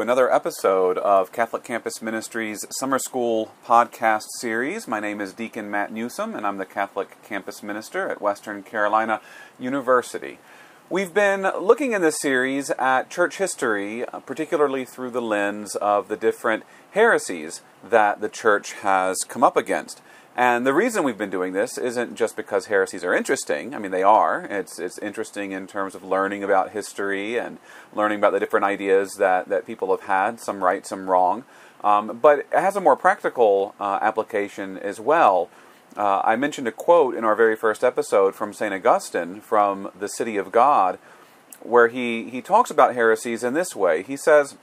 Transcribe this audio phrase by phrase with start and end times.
[0.00, 4.88] another episode of Catholic Campus Ministries Summer School podcast series.
[4.88, 9.20] My name is Deacon Matt Newsom, and I'm the Catholic Campus Minister at Western Carolina
[9.58, 10.38] University.
[10.88, 16.08] We've been looking in this series at church history, uh, particularly through the lens of
[16.08, 20.00] the different heresies that the church has come up against.
[20.36, 23.74] And the reason we've been doing this isn't just because heresies are interesting.
[23.74, 24.46] I mean, they are.
[24.48, 27.58] It's, it's interesting in terms of learning about history and
[27.94, 31.44] learning about the different ideas that, that people have had, some right, some wrong.
[31.82, 35.48] Um, but it has a more practical uh, application as well.
[35.96, 38.72] Uh, I mentioned a quote in our very first episode from St.
[38.72, 40.98] Augustine from The City of God,
[41.60, 44.02] where he, he talks about heresies in this way.
[44.04, 44.56] He says,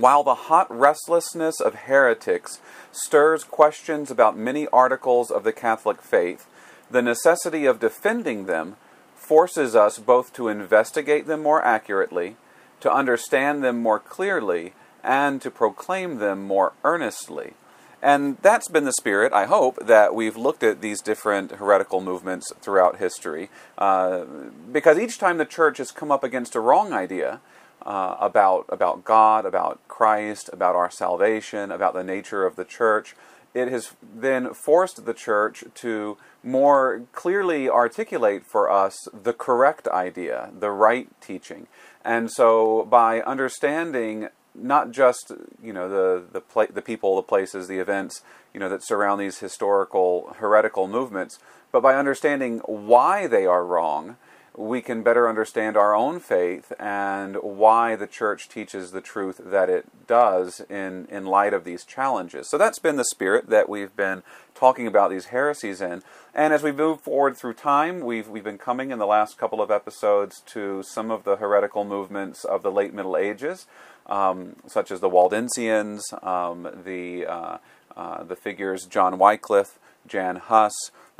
[0.00, 2.60] while the hot restlessness of heretics
[2.90, 6.46] stirs questions about many articles of the Catholic faith,
[6.90, 8.76] the necessity of defending them
[9.14, 12.36] forces us both to investigate them more accurately,
[12.80, 17.54] to understand them more clearly, and to proclaim them more earnestly.
[18.02, 22.52] And that's been the spirit, I hope, that we've looked at these different heretical movements
[22.60, 23.48] throughout history.
[23.78, 24.24] Uh,
[24.72, 27.40] because each time the church has come up against a wrong idea,
[27.84, 33.14] uh, about about God, about Christ, about our salvation, about the nature of the church.
[33.54, 40.50] It has then forced the church to more clearly articulate for us the correct idea,
[40.58, 41.66] the right teaching.
[42.02, 47.78] And so, by understanding not just you know the the the people, the places, the
[47.78, 48.22] events
[48.52, 51.38] you know that surround these historical heretical movements,
[51.70, 54.16] but by understanding why they are wrong
[54.56, 59.70] we can better understand our own faith and why the church teaches the truth that
[59.70, 62.50] it does in, in light of these challenges.
[62.50, 64.22] So that's been the spirit that we've been
[64.54, 66.02] talking about these heresies in.
[66.34, 69.62] And as we move forward through time, we've, we've been coming in the last couple
[69.62, 73.66] of episodes to some of the heretical movements of the late Middle Ages,
[74.06, 77.58] um, such as the Waldensians, um, the, uh,
[77.96, 80.72] uh, the figures John Wycliffe, Jan Hus,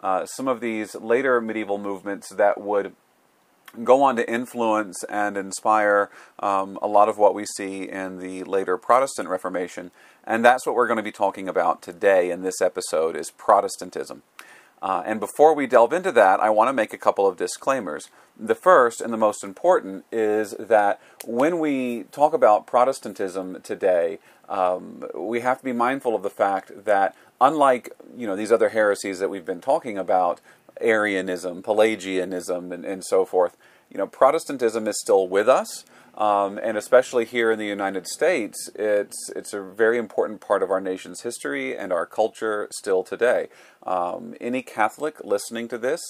[0.02, 2.92] uh, some of these later medieval movements that would
[3.84, 8.44] go on to influence and inspire um, a lot of what we see in the
[8.44, 9.90] later Protestant Reformation.
[10.24, 14.22] And that's what we're going to be talking about today in this episode is Protestantism.
[14.80, 18.10] Uh, and before we delve into that, I want to make a couple of disclaimers.
[18.38, 24.18] The first and the most important is that when we talk about Protestantism today,
[24.48, 28.70] um, we have to be mindful of the fact that unlike you know these other
[28.70, 30.40] heresies that we've been talking about,
[30.82, 33.56] Arianism, Pelagianism, and, and so forth.
[33.90, 35.84] You know, Protestantism is still with us,
[36.16, 40.70] um, and especially here in the United States, it's it's a very important part of
[40.70, 43.48] our nation's history and our culture still today.
[43.84, 46.00] Um, any Catholic listening to this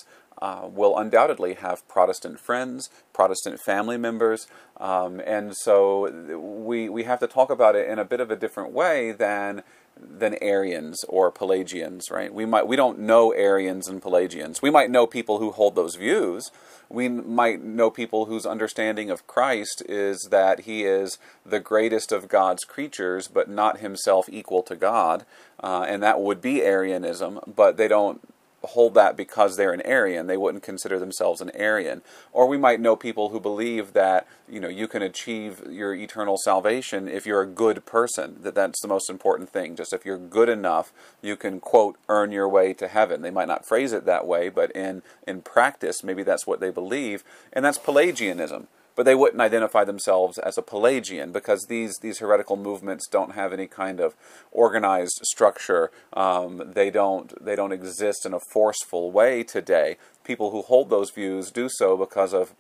[0.41, 7.21] uh, will undoubtedly have Protestant friends, Protestant family members, um, and so we we have
[7.21, 9.63] to talk about it in a bit of a different way than
[10.01, 12.33] than Arians or Pelagians, right?
[12.33, 14.63] We might we don't know Arians and Pelagians.
[14.63, 16.51] We might know people who hold those views.
[16.89, 22.29] We might know people whose understanding of Christ is that he is the greatest of
[22.29, 25.25] God's creatures, but not himself equal to God,
[25.63, 27.41] uh, and that would be Arianism.
[27.47, 28.21] But they don't
[28.65, 30.27] hold that because they're an Arian.
[30.27, 32.03] They wouldn't consider themselves an Arian.
[32.33, 36.37] Or we might know people who believe that you know you can achieve your eternal
[36.37, 38.39] salvation if you're a good person.
[38.43, 39.77] That that's the most important thing.
[39.77, 43.23] Just if you're good enough, you can quote earn your way to heaven.
[43.23, 46.71] They might not phrase it that way, but in in practice, maybe that's what they
[46.71, 52.19] believe, and that's Pelagianism but they wouldn't identify themselves as a Pelagian because these these
[52.19, 54.15] heretical movements don't have any kind of
[54.51, 55.91] organized structure.
[56.13, 59.97] Um, they don't they don't exist in a forceful way today.
[60.25, 62.55] People who hold those views do so because of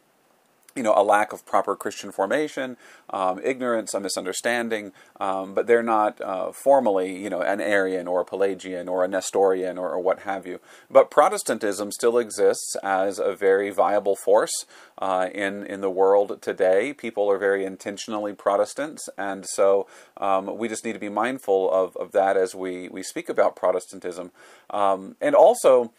[0.74, 2.76] you know, a lack of proper Christian formation,
[3.10, 8.20] um, ignorance, a misunderstanding, um, but they're not uh, formally, you know, an Arian or
[8.20, 10.60] a Pelagian or a Nestorian or, or, what have you.
[10.90, 14.52] But Protestantism still exists as a very viable force
[14.98, 16.92] uh, in in the world today.
[16.92, 19.86] People are very intentionally Protestants, and so
[20.16, 23.56] um, we just need to be mindful of, of that as we we speak about
[23.56, 24.30] Protestantism,
[24.70, 25.92] um, and also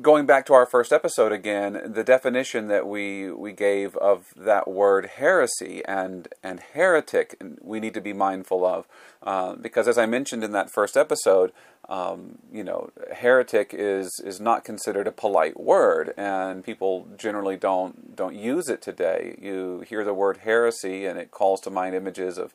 [0.00, 4.68] going back to our first episode again, the definition that we we gave of that
[4.68, 8.86] word heresy and and heretic, we need to be mindful of,
[9.22, 11.52] uh, because as I mentioned in that first episode,
[11.88, 18.16] um, you know, heretic is is not considered a polite word, and people generally don't
[18.16, 19.36] don't use it today.
[19.40, 22.54] You hear the word heresy, and it calls to mind images of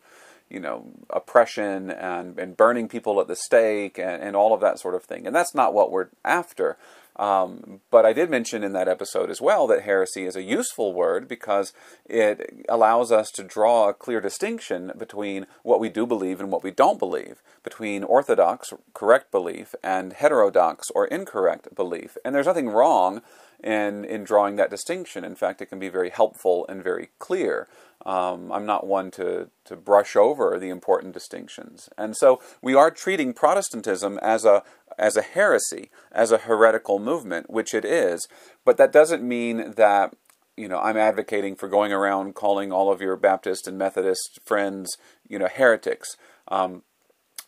[0.50, 4.80] you know, oppression and, and burning people at the stake and, and all of that
[4.80, 5.28] sort of thing.
[5.28, 6.78] And that's not what we're after.
[7.18, 10.94] Um, but I did mention in that episode as well that heresy is a useful
[10.94, 11.74] word because
[12.06, 16.64] it allows us to draw a clear distinction between what we do believe and what
[16.64, 22.18] we don't believe, between orthodox, correct belief, and heterodox or incorrect belief.
[22.24, 23.22] And there's nothing wrong
[23.64, 25.24] in, in drawing that distinction.
[25.24, 27.68] In fact, it can be very helpful and very clear.
[28.06, 31.90] Um, I'm not one to, to brush over the important distinctions.
[31.98, 34.64] And so we are treating Protestantism as a,
[34.98, 38.28] as a heresy, as a heretical movement, which it is.
[38.64, 40.14] But that doesn't mean that
[40.56, 44.98] you know I'm advocating for going around calling all of your Baptist and Methodist friends
[45.28, 46.18] you know heretics.
[46.48, 46.82] Um,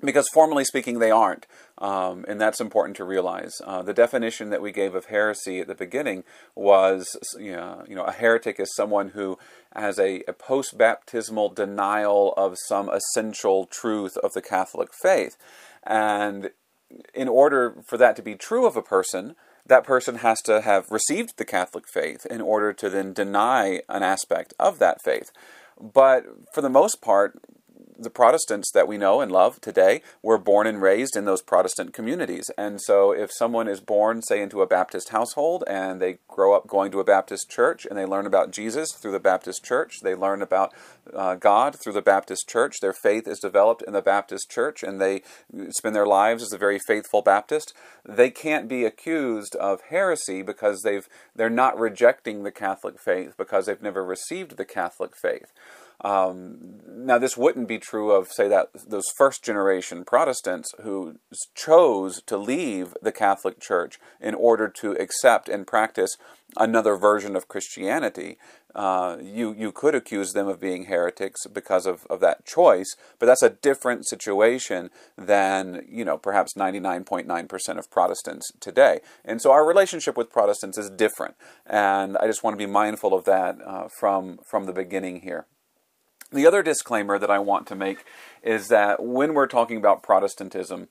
[0.02, 1.46] because formally speaking, they aren't.
[1.80, 3.54] Um, and that's important to realize.
[3.64, 7.08] Uh, the definition that we gave of heresy at the beginning was,
[7.40, 9.40] you know, you know a heretic is someone who
[9.74, 15.38] has a, a post baptismal denial of some essential truth of the Catholic faith.
[15.84, 16.52] And
[17.14, 19.36] in order for that to be true of a person,
[19.66, 24.04] that person has to have received the Catholic faith in order to then deny an
[24.04, 25.32] aspect of that faith.
[25.80, 27.40] But for the most part,
[28.00, 31.94] the Protestants that we know and love today were born and raised in those Protestant
[31.94, 32.50] communities.
[32.58, 36.68] And so if someone is born, say, into a Baptist household and they grow up
[36.68, 40.16] going to a Baptist church and they learn about Jesus through the Baptist church, they
[40.16, 40.74] learn about
[41.14, 45.02] uh, God through the Baptist church, their faith is developed in the Baptist church, and
[45.02, 45.22] they
[45.72, 47.74] spend their lives as a very faithful Baptist,
[48.06, 53.66] they can't be accused of heresy because they've, they're not rejecting the Catholic faith because
[53.66, 55.52] they've never received the Catholic faith.
[56.02, 61.20] Um, now, this wouldn't be true of, say, that those first generation Protestants who
[61.56, 66.18] chose to leave the Catholic Church in order to accept and practice
[66.58, 68.38] another version of Christianity.
[68.76, 73.26] Uh, you you could accuse them of being heretics because of, of that choice, but
[73.26, 79.00] that's a different situation than you know perhaps 99.9% of Protestants today.
[79.26, 81.36] And so our relationship with Protestants is different,
[81.66, 85.48] and I just want to be mindful of that uh, from from the beginning here.
[86.32, 88.04] The other disclaimer that I want to make
[88.44, 90.90] is that when we're talking about Protestantism,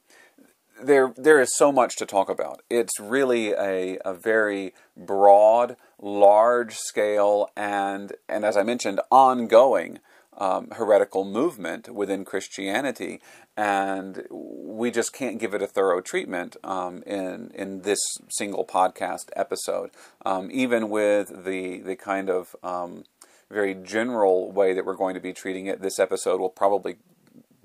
[0.83, 2.63] there there is so much to talk about.
[2.71, 10.01] It's really a, a very broad, large scale, and and as I mentioned, ongoing
[10.37, 13.21] um, heretical movement within Christianity,
[13.57, 19.31] and we just can't give it a thorough treatment um, in in this single podcast
[19.37, 19.91] episode.
[20.25, 23.05] Um, even with the the kind of um,
[23.51, 26.97] very general way that we're going to be treating it, this episode will probably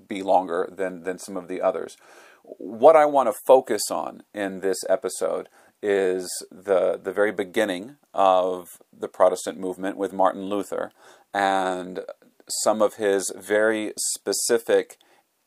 [0.08, 1.96] be longer than, than some of the others.
[2.42, 5.48] What I want to focus on in this episode
[5.82, 10.90] is the, the very beginning of the Protestant movement with Martin Luther
[11.32, 12.00] and
[12.62, 14.98] some of his very specific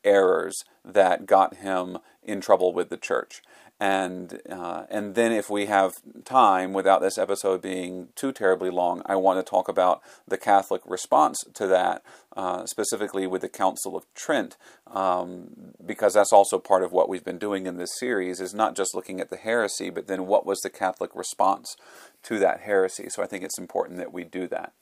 [0.04, 3.42] errors that got him in trouble with the church
[3.80, 5.92] and uh, and then if we have
[6.24, 10.82] time without this episode being too terribly long i want to talk about the catholic
[10.84, 12.02] response to that
[12.36, 14.56] uh, specifically with the council of trent
[14.88, 18.76] um, because that's also part of what we've been doing in this series is not
[18.76, 21.76] just looking at the heresy but then what was the catholic response
[22.22, 23.08] to that heresy.
[23.08, 24.72] So i think it's important that we do that.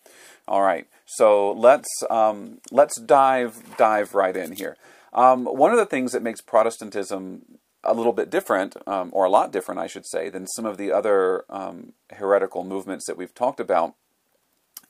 [0.48, 0.87] All right.
[1.04, 4.76] So let's um, let's dive dive right in here.
[5.12, 9.31] Um, one of the things that makes protestantism a little bit different, um, or a
[9.31, 13.34] lot different, I should say, than some of the other um, heretical movements that we've
[13.34, 13.94] talked about,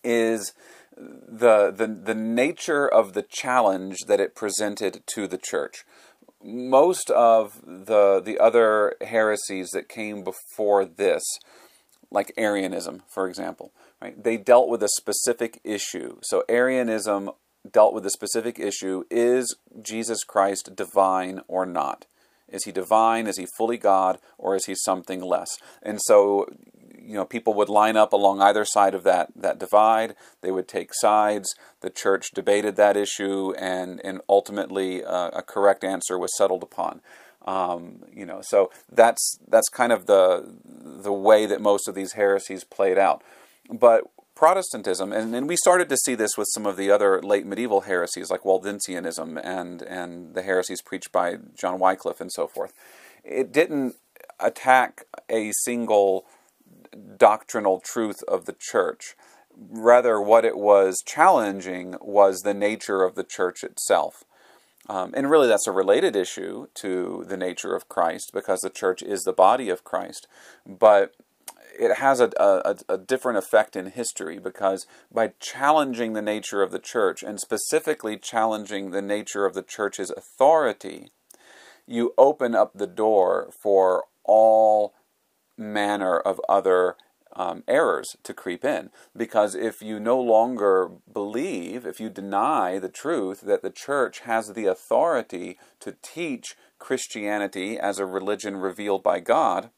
[0.03, 0.53] is
[0.97, 5.85] the, the the nature of the challenge that it presented to the church.
[6.43, 11.23] Most of the the other heresies that came before this,
[12.11, 14.23] like Arianism, for example, right?
[14.23, 16.19] They dealt with a specific issue.
[16.23, 17.31] So Arianism
[17.71, 22.07] dealt with a specific issue: is Jesus Christ divine or not?
[22.49, 23.27] Is he divine?
[23.27, 24.19] Is he fully God?
[24.39, 25.49] Or is he something less?
[25.83, 26.47] And so,
[26.99, 30.15] you know, people would line up along either side of that, that divide.
[30.43, 31.55] They would take sides.
[31.81, 37.01] The church debated that issue, and, and ultimately uh, a correct answer was settled upon.
[37.47, 42.15] Um, you know, so that's that's kind of the the way that most of these
[42.15, 43.23] heresies played out.
[43.71, 44.03] But
[44.37, 47.81] Protestantism, and, and we started to see this with some of the other late medieval
[47.81, 52.75] heresies like Waldensianism and, and the heresies preached by John Wycliffe and so forth.
[53.25, 53.97] It didn't
[54.39, 56.27] attack a single
[57.17, 59.17] doctrinal truth of the church.
[59.57, 64.23] Rather, what it was challenging was the nature of the church itself.
[64.89, 69.03] Um, and really, that's a related issue to the nature of Christ because the church
[69.03, 70.29] is the body of Christ.
[70.67, 71.15] But
[71.79, 76.71] it has a, a, a, different effect in history because by challenging the nature of
[76.71, 81.11] the church and specifically challenging the nature of the church's authority,
[81.87, 84.95] you open up the door for all
[85.57, 86.97] manner of other
[87.35, 88.91] um, errors to creep in.
[89.17, 94.53] Because if you no longer believe, if you deny the truth that the church has
[94.53, 99.71] the authority to teach Christianity as a religion revealed by God,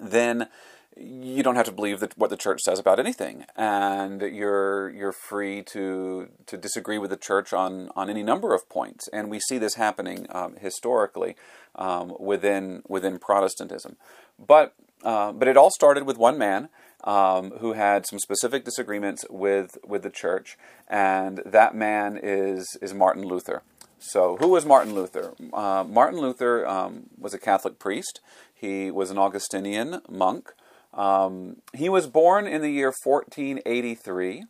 [0.00, 0.48] then
[0.96, 5.12] you don't have to believe that what the church says about anything, and you're you're
[5.12, 9.08] free to to disagree with the church on on any number of points.
[9.12, 11.36] And we see this happening um, historically
[11.76, 13.96] um, within within Protestantism.
[14.38, 16.68] But uh, but it all started with one man
[17.04, 22.92] um, who had some specific disagreements with with the church, and that man is is
[22.92, 23.62] Martin Luther.
[24.02, 25.34] So, who was Martin Luther?
[25.52, 28.20] Uh, Martin Luther um, was a Catholic priest.
[28.52, 30.52] He was an Augustinian monk.
[31.00, 34.44] Um, he was born in the year 1483.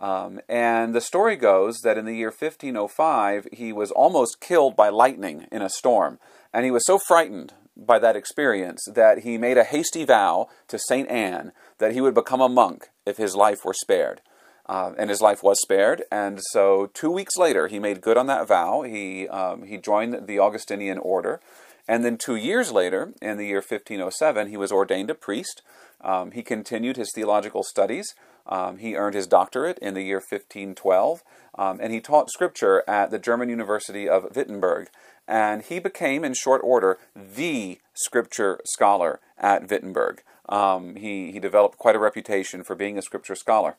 [0.00, 4.88] Um, and the story goes that in the year 1505, he was almost killed by
[4.88, 6.18] lightning in a storm.
[6.52, 10.80] And he was so frightened by that experience that he made a hasty vow to
[10.80, 11.08] St.
[11.08, 14.20] Anne that he would become a monk if his life were spared.
[14.66, 16.02] Uh, and his life was spared.
[16.10, 18.82] And so, two weeks later, he made good on that vow.
[18.82, 21.40] He um, he joined the Augustinian order,
[21.88, 25.62] and then two years later, in the year 1507, he was ordained a priest.
[26.02, 28.14] Um, he continued his theological studies.
[28.46, 31.22] Um, he earned his doctorate in the year 1512,
[31.56, 34.88] um, and he taught scripture at the German University of Wittenberg.
[35.26, 40.22] And he became, in short order, the scripture scholar at Wittenberg.
[40.48, 43.76] Um, he, he developed quite a reputation for being a scripture scholar.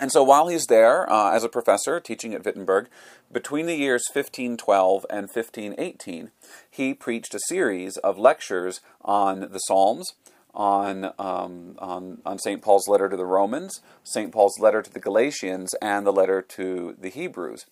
[0.00, 2.88] And so while he's there uh, as a professor teaching at Wittenberg,
[3.30, 6.30] between the years 1512 and 1518,
[6.68, 10.14] he preached a series of lectures on the Psalms,
[10.54, 12.62] on, um, on, on St.
[12.62, 14.32] Paul's letter to the Romans, St.
[14.32, 17.66] Paul's letter to the Galatians, and the letter to the Hebrews.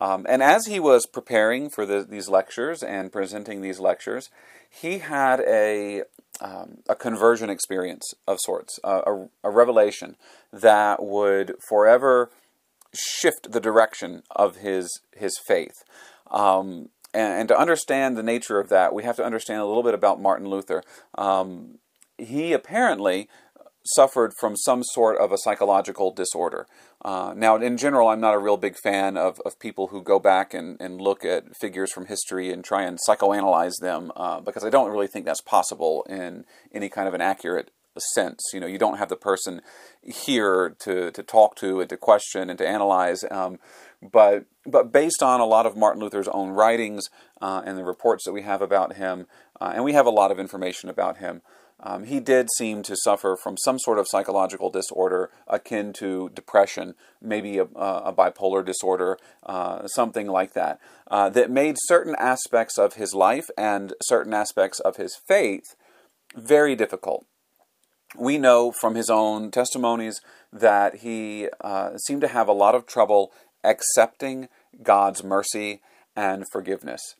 [0.00, 4.28] Um, and as he was preparing for the, these lectures and presenting these lectures,
[4.68, 6.02] he had a,
[6.40, 10.16] um, a conversion experience of sorts, uh, a, a, revelation
[10.52, 12.30] that would forever
[12.94, 15.84] shift the direction of his his faith.
[16.30, 19.82] Um, and, and, to understand the nature of that, we have to understand a little
[19.82, 20.82] bit about Martin Luther.
[21.18, 21.78] Um,
[22.16, 23.28] he apparently
[23.84, 26.66] suffered from some sort of a psychological disorder.
[27.02, 30.18] Uh, now, in general, I'm not a real big fan of, of people who go
[30.18, 34.64] back and, and look at figures from history and try and psychoanalyze them uh, because
[34.64, 37.70] I don't really think that's possible in any kind of an accurate
[38.14, 38.42] sense.
[38.52, 39.62] You know, you don't have the person
[40.02, 43.24] here to, to talk to and to question and to analyze.
[43.30, 43.58] Um,
[44.02, 47.08] but but based on a lot of Martin Luther's own writings
[47.40, 49.26] uh, and the reports that we have about him,
[49.60, 51.42] uh, and we have a lot of information about him,
[51.82, 56.94] um, he did seem to suffer from some sort of psychological disorder akin to depression,
[57.22, 60.78] maybe a, a bipolar disorder, uh, something like that,
[61.10, 65.74] uh, that made certain aspects of his life and certain aspects of his faith
[66.36, 67.24] very difficult.
[68.18, 70.20] We know from his own testimonies
[70.52, 73.32] that he uh, seemed to have a lot of trouble
[73.62, 74.48] accepting
[74.82, 75.80] God's mercy
[76.16, 77.14] and forgiveness.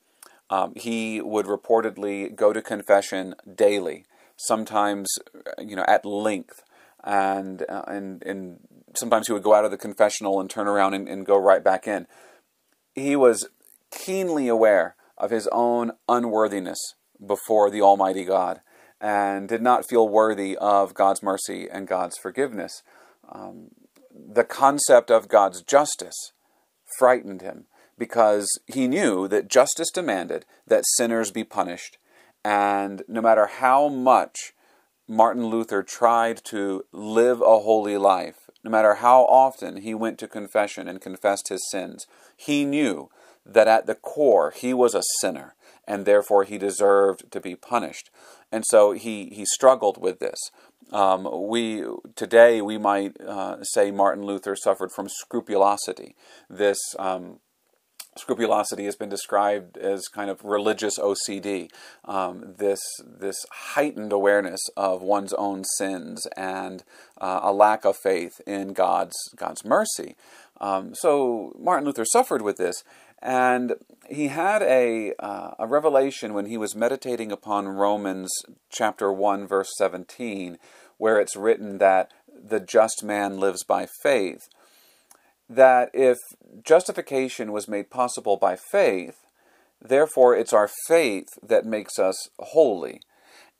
[0.50, 4.04] Um, he would reportedly go to confession daily
[4.46, 5.08] sometimes
[5.58, 6.62] you know at length,
[7.04, 8.58] and uh, and and
[8.94, 11.62] sometimes he would go out of the confessional and turn around and, and go right
[11.62, 12.06] back in.
[12.94, 13.48] He was
[13.90, 16.78] keenly aware of his own unworthiness
[17.24, 18.60] before the Almighty God
[19.00, 22.82] and did not feel worthy of God's mercy and God's forgiveness.
[23.30, 23.68] Um,
[24.12, 26.32] the concept of God's justice
[26.98, 27.66] frightened him
[27.98, 31.98] because he knew that justice demanded that sinners be punished
[32.44, 34.52] and no matter how much
[35.08, 40.28] Martin Luther tried to live a holy life, no matter how often he went to
[40.28, 42.06] confession and confessed his sins,
[42.36, 43.10] he knew
[43.44, 45.54] that at the core he was a sinner
[45.86, 48.10] and therefore he deserved to be punished.
[48.52, 50.38] And so he, he struggled with this.
[50.92, 51.84] Um, we
[52.16, 56.16] today we might uh, say Martin Luther suffered from scrupulosity,
[56.48, 57.38] this um,
[58.16, 61.70] scrupulosity has been described as kind of religious OCD,
[62.04, 66.82] um, this this heightened awareness of one's own sins and
[67.20, 70.16] uh, a lack of faith in God's God's mercy.
[70.60, 72.82] Um, so Martin Luther suffered with this,
[73.22, 73.74] and
[74.08, 78.30] he had a uh, a revelation when he was meditating upon Romans
[78.70, 80.58] chapter one verse seventeen,
[80.98, 82.10] where it's written that
[82.42, 84.48] the just man lives by faith
[85.50, 86.16] that if
[86.62, 89.16] justification was made possible by faith,
[89.82, 93.00] therefore it's our faith that makes us holy.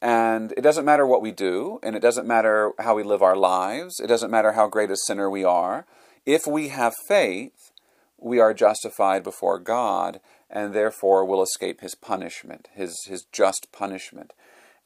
[0.01, 3.37] And it doesn't matter what we do, and it doesn't matter how we live our
[3.37, 5.85] lives, it doesn't matter how great a sinner we are.
[6.25, 7.73] If we have faith,
[8.17, 14.33] we are justified before God, and therefore will escape his punishment, his, his just punishment.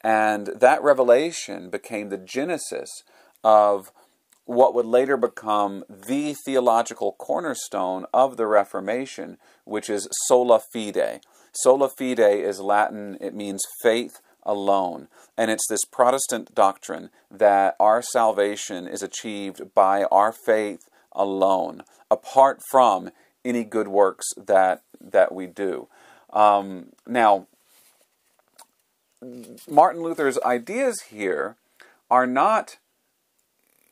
[0.01, 2.89] And that revelation became the genesis
[3.43, 3.91] of
[4.45, 11.21] what would later become the theological cornerstone of the Reformation, which is sola fide.
[11.53, 15.07] Sola fide is Latin, it means faith alone.
[15.37, 22.61] And it's this Protestant doctrine that our salvation is achieved by our faith alone, apart
[22.69, 23.09] from
[23.43, 25.87] any good works that, that we do.
[26.31, 27.47] Um, now,
[29.67, 31.55] Martin Luther's ideas here
[32.11, 32.77] are not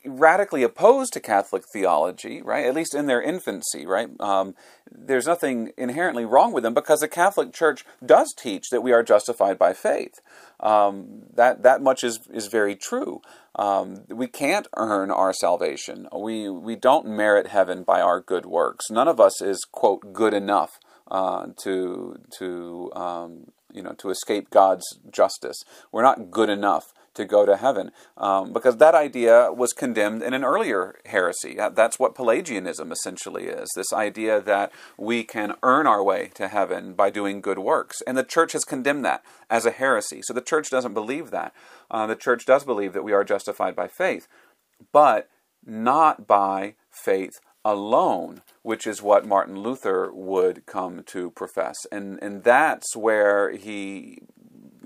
[0.06, 2.66] radically opposed to Catholic theology, right?
[2.66, 4.08] At least in their infancy, right?
[4.20, 4.54] Um,
[4.90, 9.02] there's nothing inherently wrong with them because the Catholic Church does teach that we are
[9.02, 10.20] justified by faith.
[10.60, 13.20] Um, that that much is is very true.
[13.56, 16.08] Um, we can't earn our salvation.
[16.16, 18.90] We we don't merit heaven by our good works.
[18.90, 20.78] None of us is quote good enough
[21.10, 25.62] uh, to to um, you know to escape God's justice.
[25.92, 30.34] We're not good enough to go to heaven um, because that idea was condemned in
[30.34, 31.56] an earlier heresy.
[31.56, 36.94] That's what Pelagianism essentially is this idea that we can earn our way to heaven
[36.94, 38.00] by doing good works.
[38.06, 40.20] And the church has condemned that as a heresy.
[40.22, 41.54] So the church doesn't believe that.
[41.90, 44.26] Uh, the church does believe that we are justified by faith,
[44.92, 45.28] but
[45.64, 47.32] not by faith
[47.64, 51.76] alone, which is what Martin Luther would come to profess.
[51.90, 54.18] And, and that's where he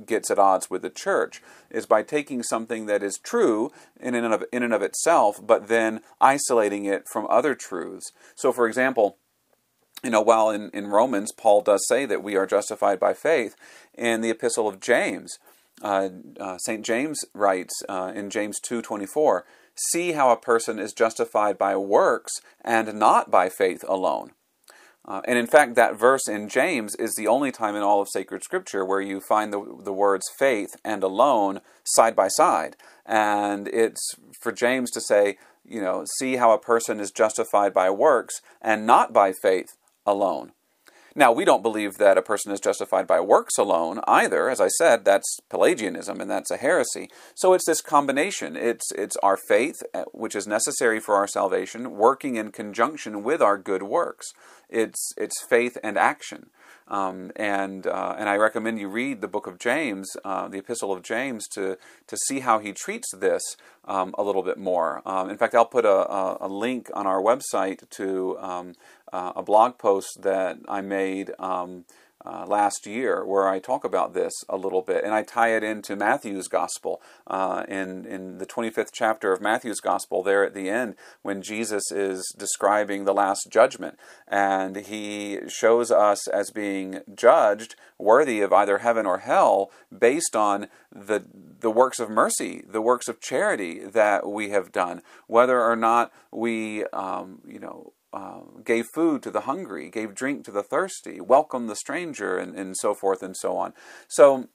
[0.09, 4.33] gets at odds with the church is by taking something that is true in and
[4.33, 8.11] of, in and of itself, but then isolating it from other truths.
[8.35, 9.19] So, for example,
[10.03, 13.57] you know, while in, in Romans, Paul does say that we are justified by faith,
[13.95, 15.39] in the epistle of James,
[15.83, 16.09] uh,
[16.41, 16.85] uh, St.
[16.85, 19.43] James writes uh, in James 2.24,
[19.75, 22.33] See how a person is justified by works
[22.65, 24.33] and not by faith alone.
[25.09, 28.09] Uh, and in fact, that verse in James is the only time in all of
[28.11, 32.77] sacred scripture where you find the, the words faith and alone side by side.
[33.07, 34.07] And it's
[34.43, 38.87] for James to say, you know, see how a person is justified by works and
[38.87, 39.69] not by faith
[40.05, 40.53] alone.
[41.19, 44.49] Now, we don't believe that a person is justified by works alone either.
[44.49, 47.11] As I said, that's Pelagianism and that's a heresy.
[47.35, 48.57] So it's this combination.
[48.57, 53.43] It's, it's our faith, uh, which is necessary for our salvation, working in conjunction with
[53.43, 54.29] our good works.
[54.69, 56.51] It's, it's faith and action.
[56.89, 60.93] Um, and uh, and I recommend you read the book of James, uh, the Epistle
[60.93, 63.43] of James, to to see how he treats this
[63.85, 65.03] um, a little bit more.
[65.07, 68.75] Um, in fact, I'll put a, a, a, link on our website to um,
[69.13, 71.85] uh, a blog post that I made um,
[72.25, 75.63] uh, last year where I talk about this a little bit, and I tie it
[75.63, 77.01] into Matthew's Gospel.
[77.27, 81.93] Uh, in in the 25th chapter of Matthew's Gospel, there at the end, when Jesus
[81.93, 88.79] is describing the Last Judgment, and he shows us as being judged worthy of either
[88.79, 91.25] heaven or hell based on the
[91.61, 96.13] the works of mercy, the works of charity that we have done, whether or not
[96.31, 101.21] we, um, you know uh, gave food to the hungry, gave drink to the thirsty,
[101.21, 103.73] welcomed the stranger, and, and so forth and so on.
[104.09, 104.49] So,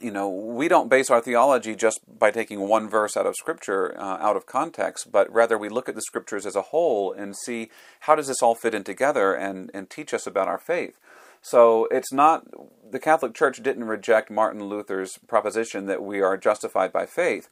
[0.00, 3.94] you know, we don't base our theology just by taking one verse out of Scripture
[3.98, 7.36] uh, out of context, but rather we look at the Scriptures as a whole and
[7.36, 10.98] see how does this all fit in together and, and teach us about our faith.
[11.42, 12.46] So it's not,
[12.90, 17.48] the Catholic Church didn't reject Martin Luther's proposition that we are justified by faith,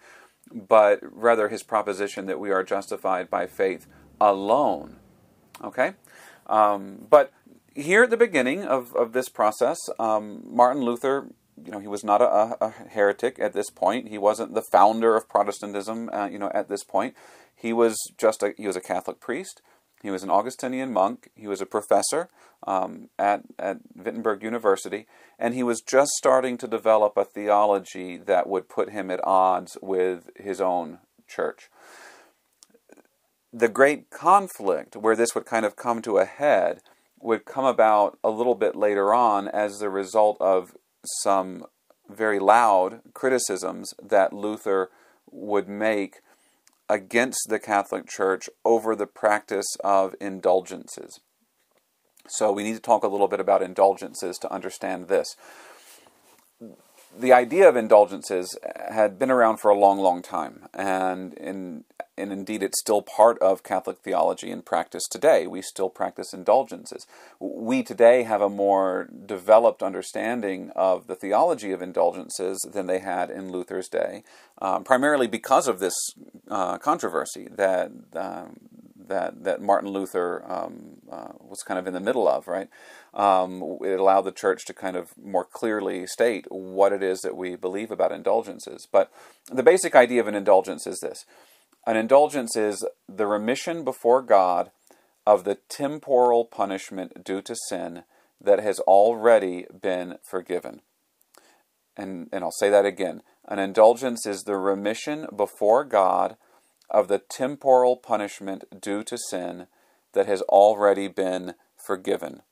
[0.51, 3.87] but rather his proposition that we are justified by faith
[4.21, 4.97] alone.
[5.62, 5.92] Okay?
[6.47, 7.33] Um, but
[7.75, 11.29] here at the beginning of, of this process, um, Martin Luther,
[11.64, 14.09] you know, he was not a, a, heretic at this point.
[14.09, 17.14] He wasn't the founder of Protestantism, uh, you know, at this point.
[17.55, 19.61] He was just a, he was a Catholic priest.
[20.03, 21.31] He was an Augustinian monk.
[21.35, 22.29] He was a professor
[22.66, 25.07] um, at, at Wittenberg University.
[25.38, 29.77] And he was just starting to develop a theology that would put him at odds
[29.83, 31.68] with his own church
[33.52, 36.80] the great conflict where this would kind of come to a head
[37.20, 40.76] would come about a little bit later on as the result of
[41.22, 41.64] some
[42.08, 44.90] very loud criticisms that Luther
[45.30, 46.16] would make
[46.88, 51.20] against the Catholic Church over the practice of indulgences.
[52.28, 55.37] So we need to talk a little bit about indulgences to understand this.
[57.18, 58.56] The idea of indulgences
[58.90, 61.84] had been around for a long, long time, and in
[62.18, 65.46] and indeed it's still part of Catholic theology and practice today.
[65.46, 67.07] We still practice indulgences.
[67.38, 73.31] We today have a more developed understanding of the theology of indulgences than they had
[73.31, 74.24] in Luther's day,
[74.61, 75.94] um, primarily because of this
[76.48, 77.90] uh, controversy that.
[78.14, 78.57] Um,
[79.09, 82.68] that, that Martin Luther um, uh, was kind of in the middle of, right?
[83.14, 87.37] Um, it allowed the church to kind of more clearly state what it is that
[87.37, 88.87] we believe about indulgences.
[88.90, 89.11] But
[89.50, 91.24] the basic idea of an indulgence is this
[91.87, 94.70] an indulgence is the remission before God
[95.26, 98.04] of the temporal punishment due to sin
[98.40, 100.81] that has already been forgiven.
[101.96, 103.22] And, and I'll say that again.
[103.46, 106.37] An indulgence is the remission before God
[106.90, 109.66] of the temporal punishment due to sin
[110.12, 112.42] that has already been forgiven.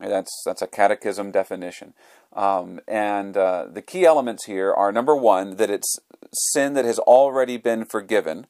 [0.00, 1.94] That's that's a catechism definition,
[2.32, 5.96] um, and uh, the key elements here are number one that it's
[6.32, 8.46] sin that has already been forgiven.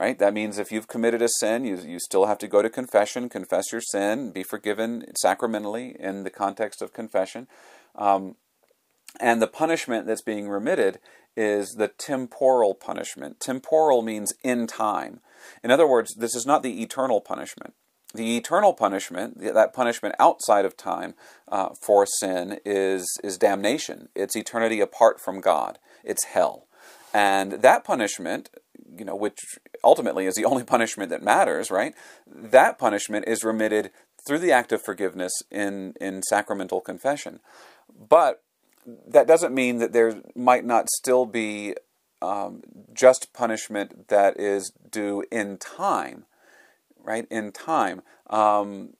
[0.00, 2.70] Right, that means if you've committed a sin, you you still have to go to
[2.70, 7.48] confession, confess your sin, be forgiven sacramentally in the context of confession,
[7.96, 8.36] um,
[9.20, 11.00] and the punishment that's being remitted
[11.36, 13.40] is the temporal punishment.
[13.40, 15.20] Temporal means in time.
[15.62, 17.74] In other words, this is not the eternal punishment.
[18.14, 21.14] The eternal punishment, that punishment outside of time
[21.46, 24.08] uh, for sin, is, is damnation.
[24.16, 25.78] It's eternity apart from God.
[26.02, 26.66] It's hell.
[27.12, 28.50] And that punishment,
[28.96, 29.38] you know, which
[29.84, 31.94] ultimately is the only punishment that matters, right?
[32.26, 33.90] That punishment is remitted
[34.26, 37.40] through the act of forgiveness in, in sacramental confession.
[37.88, 38.42] But
[39.06, 41.74] that doesn't mean that there might not still be
[42.22, 46.26] um, just punishment that is due in time,
[47.02, 47.26] right?
[47.30, 48.02] In time.
[48.28, 48.94] Um,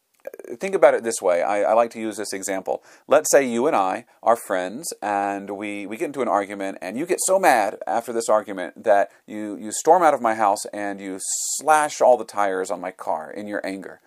[0.59, 1.42] think about it this way.
[1.42, 2.83] I, I, like to use this example.
[3.06, 6.98] Let's say you and I are friends and we, we get into an argument and
[6.98, 10.64] you get so mad after this argument that you, you storm out of my house
[10.72, 11.18] and you
[11.56, 14.00] slash all the tires on my car in your anger.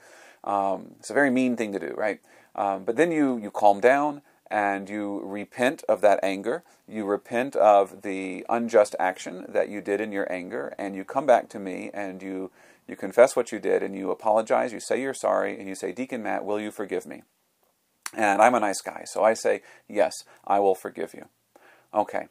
[0.43, 2.19] Um, it's a very mean thing to do, right?
[2.56, 4.21] Um, but then you, you calm down
[4.54, 6.63] and you repent of that anger.
[6.88, 11.26] You repent of the unjust action that you did in your anger, and you come
[11.26, 12.52] back to me and you,
[12.88, 14.74] you confess what you did and you apologize.
[14.74, 17.24] You say you're sorry, and you say, Deacon Matt, will you forgive me?
[18.15, 20.13] And I'm a nice guy, so I say, Yes,
[20.46, 21.26] I will forgive you.
[21.93, 22.28] Okay.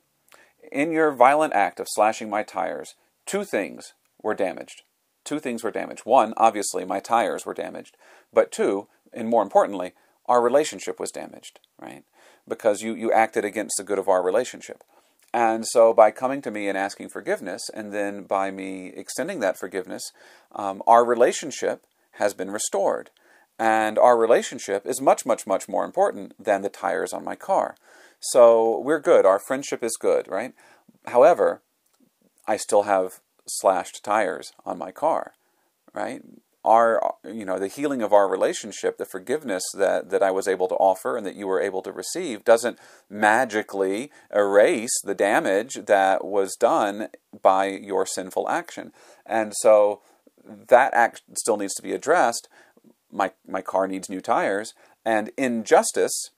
[0.71, 2.95] In your violent act of slashing my tires,
[3.27, 4.83] two things were damaged.
[5.25, 6.03] Two things were damaged.
[6.05, 7.97] One, obviously, my tires were damaged.
[8.33, 9.93] But two, and more importantly,
[10.27, 12.05] our relationship was damaged, right?
[12.49, 14.83] because you, you acted against the good of our relationship.
[15.35, 19.59] And so, by coming to me and asking forgiveness, and then by me extending that
[19.59, 20.13] forgiveness,
[20.55, 23.11] um, our relationship has been restored.
[23.59, 27.77] And our relationship is much, much, much more important than the tires on my car.
[28.21, 29.25] So, we're good.
[29.25, 30.53] Our friendship is good, right?
[31.07, 31.63] However,
[32.47, 35.33] I still have slashed tires on my car,
[35.95, 36.23] right?
[36.65, 40.69] Our you know the healing of our relationship the forgiveness that that I was able
[40.69, 42.79] to offer and that you were able to receive doesn't
[43.11, 47.09] magically erase the damage that was done
[47.41, 48.93] by your sinful action.
[49.27, 50.03] And so
[50.45, 52.49] that act still needs to be addressed.
[53.11, 54.73] My my car needs new tires.
[55.05, 56.31] And in justice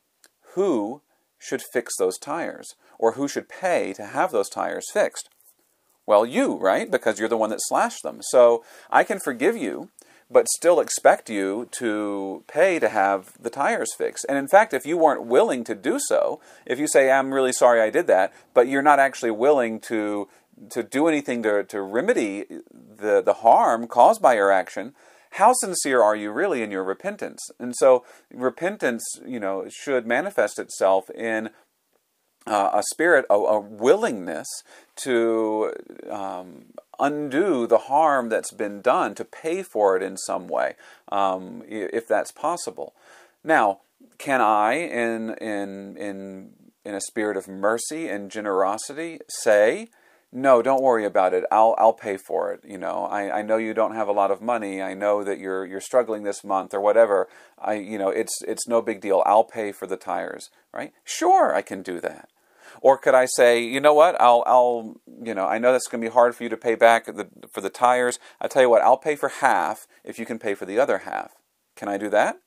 [0.54, 1.02] who
[1.38, 2.74] should fix those tires?
[2.98, 5.28] Or who should pay to have those tires fixed?
[6.06, 6.90] Well, you, right?
[6.90, 8.20] Because you're the one that slashed them.
[8.22, 9.90] So I can forgive you
[10.34, 14.26] but still expect you to pay to have the tires fixed.
[14.28, 17.52] And in fact, if you weren't willing to do so, if you say, I'm really
[17.52, 20.28] sorry I did that, but you're not actually willing to
[20.70, 24.94] to do anything to, to remedy the, the harm caused by your action,
[25.32, 27.40] how sincere are you really in your repentance?
[27.58, 31.50] And so repentance, you know, should manifest itself in
[32.46, 34.48] uh, a spirit, a, a willingness
[34.96, 35.72] to
[36.10, 36.66] um,
[36.98, 40.74] undo the harm that's been done, to pay for it in some way,
[41.10, 42.94] um, if that's possible.
[43.42, 43.80] Now,
[44.18, 46.50] can I, in in in
[46.84, 49.88] in a spirit of mercy and generosity, say,
[50.32, 51.44] "No, don't worry about it.
[51.50, 54.30] I'll I'll pay for it." You know, I, I know you don't have a lot
[54.30, 54.82] of money.
[54.82, 57.28] I know that you're you're struggling this month or whatever.
[57.58, 59.22] I you know it's it's no big deal.
[59.26, 60.50] I'll pay for the tires.
[60.72, 60.92] Right?
[61.04, 62.28] Sure, I can do that.
[62.84, 66.02] Or could I say, you know what, I'll, I'll, you know, I know that's going
[66.02, 68.18] to be hard for you to pay back the, for the tires.
[68.42, 70.98] I tell you what, I'll pay for half if you can pay for the other
[70.98, 71.32] half.
[71.76, 72.40] Can I do that?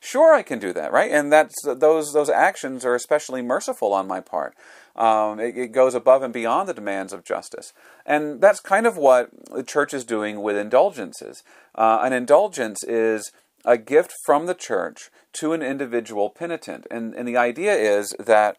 [0.00, 1.12] Sure, I can do that, right?
[1.12, 4.56] And that's those those actions are especially merciful on my part.
[4.96, 7.72] Um, it, it, goes above and beyond the demands of justice,
[8.04, 11.44] and that's kind of what the church is doing with indulgences.
[11.76, 13.30] Uh, an indulgence is
[13.64, 18.56] a gift from the church to an individual penitent, and and the idea is that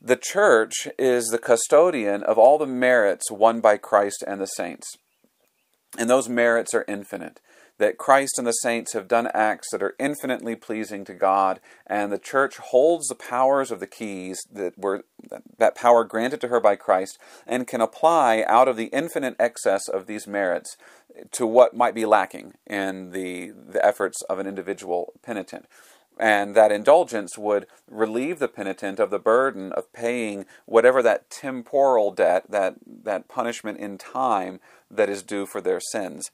[0.00, 4.96] the church is the custodian of all the merits won by Christ and the saints.
[5.98, 7.40] And those merits are infinite.
[7.78, 12.12] That Christ and the saints have done acts that are infinitely pleasing to God, and
[12.12, 15.04] the church holds the powers of the keys that were
[15.58, 19.88] that power granted to her by Christ, and can apply out of the infinite excess
[19.88, 20.76] of these merits
[21.32, 25.66] to what might be lacking in the the efforts of an individual penitent
[26.22, 32.12] and that indulgence would relieve the penitent of the burden of paying whatever that temporal
[32.12, 36.30] debt, that, that punishment in time that is due for their sins.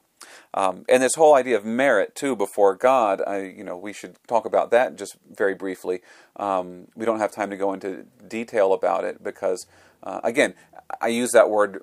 [0.53, 4.17] Um, and this whole idea of merit too before God, I, you know, we should
[4.27, 6.01] talk about that just very briefly.
[6.35, 9.65] Um, we don't have time to go into detail about it because,
[10.03, 10.53] uh, again,
[11.01, 11.81] I use that word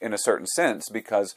[0.00, 1.34] in a certain sense because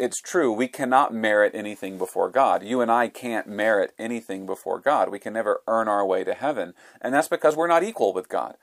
[0.00, 2.64] it's true, we cannot merit anything before God.
[2.64, 5.10] You and I can't merit anything before God.
[5.10, 6.72] We can never earn our way to heaven.
[7.02, 8.56] And that's because we're not equal with God.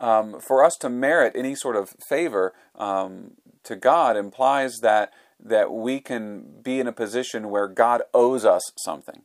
[0.00, 5.70] Um, for us to merit any sort of favor um, to God implies that, that
[5.70, 9.22] we can be in a position where God owes us something.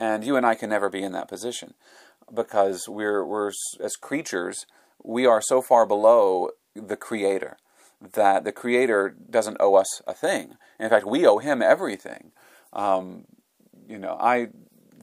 [0.00, 1.74] And you and I can never be in that position
[2.32, 4.64] because we're, we're as creatures,
[5.02, 7.58] we are so far below the Creator
[8.00, 10.56] that the Creator doesn't owe us a thing.
[10.78, 12.32] In fact, we owe Him everything.
[12.72, 13.24] Um,
[13.88, 14.48] you know, I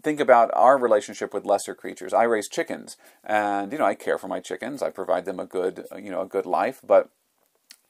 [0.02, 2.14] think about our relationship with lesser creatures.
[2.14, 4.82] I raise chickens, and you know, I care for my chickens.
[4.82, 6.80] I provide them a good, you know, a good life.
[6.86, 7.10] But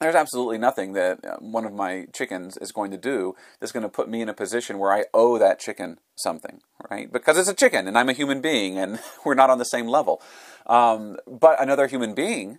[0.00, 3.82] there's absolutely nothing that uh, one of my chickens is going to do that's going
[3.82, 7.10] to put me in a position where I owe that chicken something, right?
[7.10, 9.86] Because it's a chicken, and I'm a human being, and we're not on the same
[9.86, 10.20] level.
[10.66, 12.58] Um, but another human being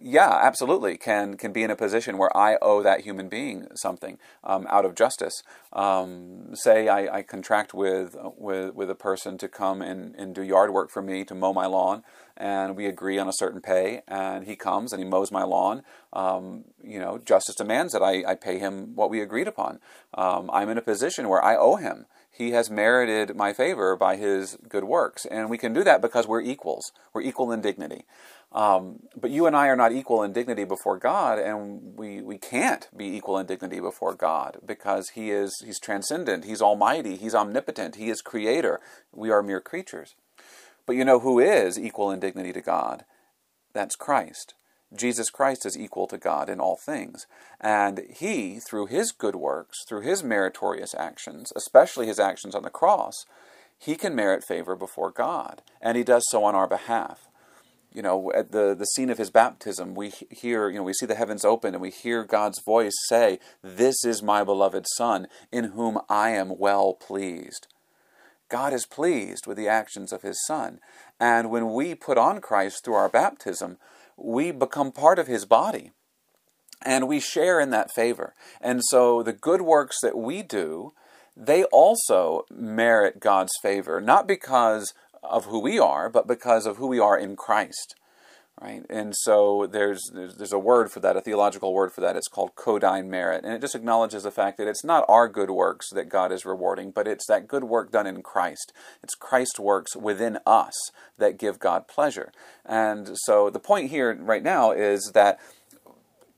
[0.00, 4.18] yeah, absolutely, can can be in a position where I owe that human being something
[4.42, 5.42] um, out of justice.
[5.72, 10.42] Um, say I, I, contract with with with a person to come and, and do
[10.42, 12.02] yard work for me to mow my lawn,
[12.36, 15.82] and we agree on a certain pay, and he comes and he mows my lawn.
[16.12, 19.80] Um, you know, justice demands that I, I pay him what we agreed upon.
[20.14, 24.16] Um, I'm in a position where I owe him he has merited my favor by
[24.16, 25.24] his good works.
[25.24, 26.90] And we can do that because we're equals.
[27.12, 28.06] We're equal in dignity.
[28.50, 32.38] Um, but you and I are not equal in dignity before God, and we, we
[32.38, 37.34] can't be equal in dignity before God because He is He's transcendent, He's almighty, He's
[37.34, 38.80] omnipotent, He is creator.
[39.12, 40.14] We are mere creatures.
[40.86, 43.04] But you know who is equal in dignity to God?
[43.72, 44.54] That's Christ.
[44.96, 47.26] Jesus Christ is equal to God in all things.
[47.60, 52.70] And He, through His good works, through His meritorious actions, especially His actions on the
[52.70, 53.14] cross,
[53.78, 55.62] He can merit favor before God.
[55.80, 57.28] And He does so on our behalf
[57.94, 61.06] you know, at the, the scene of his baptism, we hear, you know, we see
[61.06, 65.64] the heavens open and we hear God's voice say, This is my beloved Son, in
[65.66, 67.68] whom I am well pleased.
[68.48, 70.80] God is pleased with the actions of his Son.
[71.20, 73.78] And when we put on Christ through our baptism,
[74.16, 75.92] we become part of his body.
[76.82, 78.34] And we share in that favor.
[78.60, 80.92] And so the good works that we do,
[81.36, 86.86] they also merit God's favor, not because of who we are, but because of who
[86.86, 87.94] we are in Christ.
[88.60, 88.86] Right?
[88.88, 92.14] And so there's, there's, a word for that, a theological word for that.
[92.14, 95.50] It's called condign merit, and it just acknowledges the fact that it's not our good
[95.50, 98.72] works that God is rewarding, but it's that good work done in Christ.
[99.02, 100.72] It's Christ's works within us
[101.18, 102.32] that give God pleasure.
[102.64, 105.40] And so the point here right now is that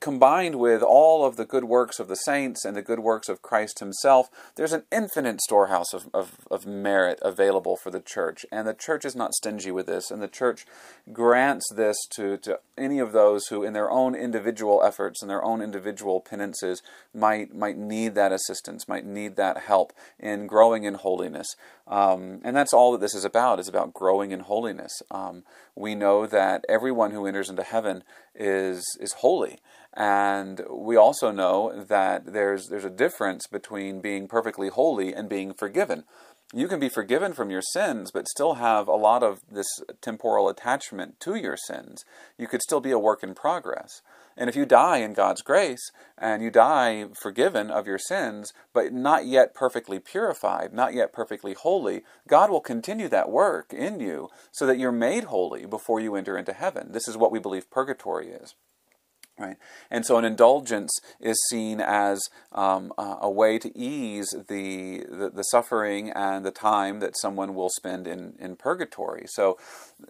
[0.00, 3.42] combined with all of the good works of the saints and the good works of
[3.42, 8.44] Christ himself, there's an infinite storehouse of, of, of, merit available for the church.
[8.52, 10.10] And the church is not stingy with this.
[10.10, 10.66] And the church
[11.12, 15.44] grants this to, to any of those who, in their own individual efforts and their
[15.44, 16.82] own individual penances,
[17.14, 21.48] might, might need that assistance, might need that help in growing in holiness.
[21.86, 24.92] Um, and that's all that this is about, is about growing in holiness.
[25.10, 28.02] Um, we know that everyone who enters into heaven
[28.38, 29.58] is, is holy.
[29.94, 35.54] And we also know that there's, there's a difference between being perfectly holy and being
[35.54, 36.04] forgiven.
[36.54, 39.66] You can be forgiven from your sins, but still have a lot of this
[40.00, 42.04] temporal attachment to your sins.
[42.38, 44.02] You could still be a work in progress.
[44.36, 48.92] And if you die in God's grace and you die forgiven of your sins, but
[48.92, 54.28] not yet perfectly purified, not yet perfectly holy, God will continue that work in you
[54.52, 56.92] so that you're made holy before you enter into heaven.
[56.92, 58.54] This is what we believe purgatory is.
[59.38, 59.56] Right?
[59.90, 62.22] And so an indulgence is seen as
[62.52, 67.54] um, uh, a way to ease the, the, the, suffering and the time that someone
[67.54, 69.26] will spend in, in purgatory.
[69.26, 69.58] So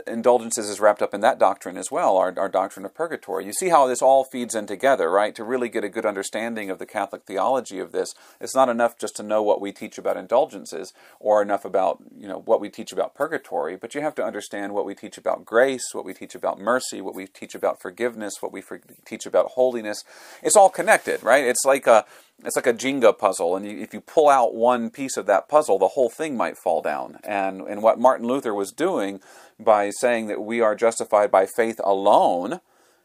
[0.06, 3.44] indulgences is wrapped up in that doctrine as well, our, our doctrine of purgatory.
[3.44, 5.34] You see how this all feeds in together, right?
[5.34, 8.98] To really get a good understanding of the Catholic theology of this, it's not enough
[8.98, 12.68] just to know what we teach about indulgences or enough about you know what we
[12.68, 16.14] teach about purgatory, but you have to understand what we teach about grace, what we
[16.14, 20.04] teach about mercy, what we teach about forgiveness, what we for- teach teach about holiness.
[20.42, 21.44] It's all connected, right?
[21.44, 22.04] It's like a
[22.44, 25.48] it's like a Jenga puzzle, and you, if you pull out one piece of that
[25.48, 27.18] puzzle, the whole thing might fall down.
[27.24, 29.20] And and what Martin Luther was doing
[29.58, 32.60] by saying that we are justified by faith alone,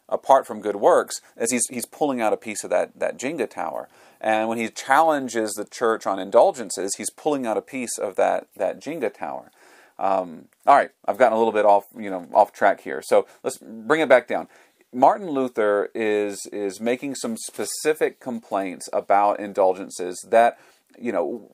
[0.09, 3.49] apart from good works, is he's he's pulling out a piece of that that Jenga
[3.49, 3.87] tower.
[4.19, 8.47] And when he challenges the church on indulgences, he's pulling out a piece of that
[8.57, 9.51] that Jenga tower.
[9.97, 13.03] Um, all right, I've gotten a little bit off, you know, off track here.
[13.03, 14.47] So let's bring it back down.
[14.93, 20.59] Martin Luther is is making some specific complaints about indulgences that,
[20.99, 21.49] you know,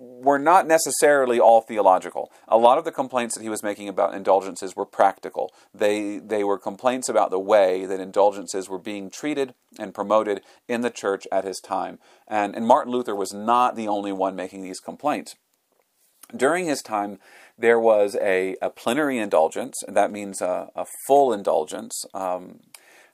[0.00, 2.32] were not necessarily all theological.
[2.48, 5.52] A lot of the complaints that he was making about indulgences were practical.
[5.74, 10.82] They they were complaints about the way that indulgences were being treated and promoted in
[10.82, 11.98] the church at his time.
[12.28, 15.34] And and Martin Luther was not the only one making these complaints.
[16.34, 17.18] During his time,
[17.60, 22.60] there was a, a plenary indulgence, and that means a, a full indulgence, um,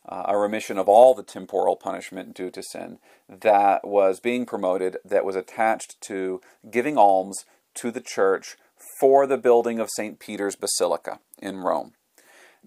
[0.09, 4.99] uh, a remission of all the temporal punishment due to sin that was being promoted,
[5.05, 8.57] that was attached to giving alms to the church
[9.01, 10.19] for the building of St.
[10.21, 11.93] Peter's Basilica in Rome.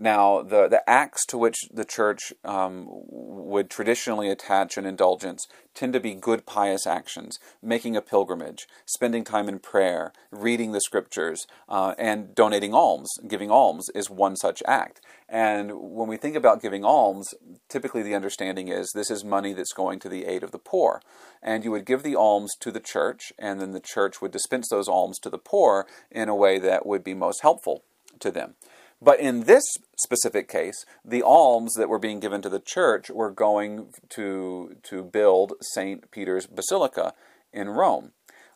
[0.02, 5.92] Now, the, the acts to which the church um, would traditionally attach an indulgence tend
[5.92, 11.46] to be good, pious actions, making a pilgrimage, spending time in prayer, reading the scriptures,
[11.68, 13.10] uh, and donating alms.
[13.28, 15.02] Giving alms is one such act.
[15.28, 17.34] And when we think about giving alms,
[17.68, 21.02] typically the understanding is this is money that's going to the aid of the poor.
[21.44, 24.70] And you would give the alms to the church, and then the church would dispense
[24.70, 27.84] those alms to the poor in a way that would be most helpful
[28.20, 28.56] to them.
[29.02, 29.64] But in this
[29.98, 35.04] specific case, the alms that were being given to the church were going to, to
[35.04, 36.12] build St.
[36.12, 37.14] Peter's Basilica
[37.54, 38.12] in Rome.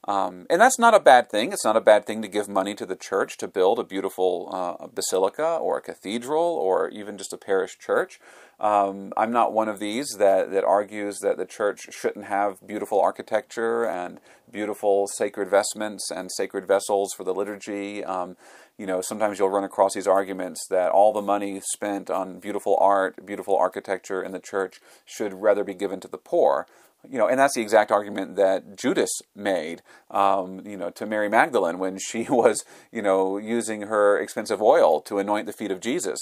[0.05, 1.53] Um, and that's not a bad thing.
[1.53, 4.49] It's not a bad thing to give money to the church to build a beautiful
[4.51, 8.19] uh, basilica or a cathedral or even just a parish church.
[8.59, 12.99] Um, I'm not one of these that, that argues that the church shouldn't have beautiful
[12.99, 14.19] architecture and
[14.51, 18.03] beautiful sacred vestments and sacred vessels for the liturgy.
[18.03, 18.35] Um,
[18.77, 22.77] you know, sometimes you'll run across these arguments that all the money spent on beautiful
[22.79, 26.65] art, beautiful architecture in the church should rather be given to the poor.
[27.07, 31.29] You know, and that's the exact argument that Judas made, um, you know, to Mary
[31.29, 35.81] Magdalene when she was, you know, using her expensive oil to anoint the feet of
[35.81, 36.19] Jesus.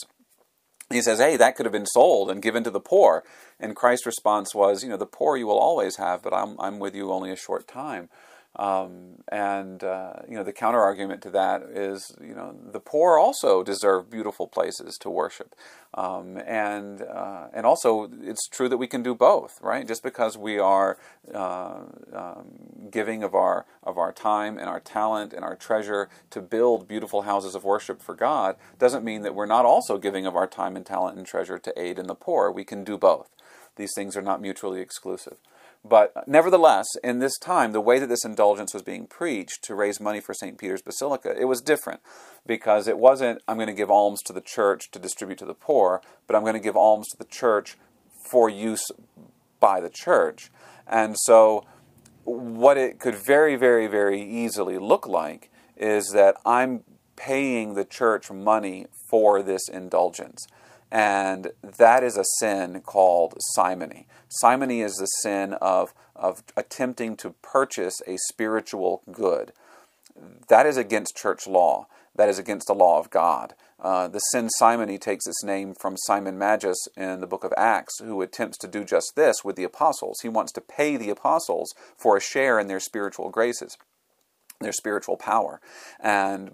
[0.92, 3.24] He says, hey, that could have been sold and given to the poor.
[3.60, 6.80] And Christ's response was, you know, the poor you will always have, but I'm, I'm
[6.80, 8.10] with you only a short time.
[8.58, 13.18] Um, and uh, you know the counter argument to that is you know the poor
[13.18, 15.56] also deserve beautiful places to worship,
[15.94, 19.88] um, and uh, and also it's true that we can do both, right?
[19.88, 20.98] Just because we are
[21.34, 21.84] uh,
[22.14, 26.90] um, giving of our of our time and our talent and our treasure to build
[26.90, 30.48] beautiful houses of worship for God doesn't mean that we're not also giving of our
[30.48, 32.52] time and talent and treasure to aid in the poor.
[32.52, 33.30] We can do both.
[33.78, 35.38] These things are not mutually exclusive.
[35.84, 40.00] But nevertheless, in this time, the way that this indulgence was being preached to raise
[40.00, 40.58] money for St.
[40.58, 42.02] Peter's Basilica, it was different
[42.46, 45.56] because it wasn't, I'm going to give alms to the church to distribute to the
[45.56, 47.78] poor, but I'm going to give alms to the church
[48.30, 48.86] for use
[49.60, 50.52] by the church.
[50.88, 51.65] And so,
[52.24, 56.84] what it could very, very, very easily look like is that I'm
[57.15, 60.46] paying the church money for this indulgence.
[60.91, 64.08] And that is a sin called simony.
[64.27, 69.54] Simony is the sin of, of attempting to purchase a spiritual good.
[70.49, 71.88] That is against church law.
[72.15, 73.54] That is against the law of God.
[73.80, 77.99] Uh, the sin simony takes its name from Simon Magus in the book of Acts,
[77.99, 80.19] who attempts to do just this with the apostles.
[80.21, 83.77] He wants to pay the apostles for a share in their spiritual graces,
[84.60, 85.62] their spiritual power.
[85.99, 86.51] And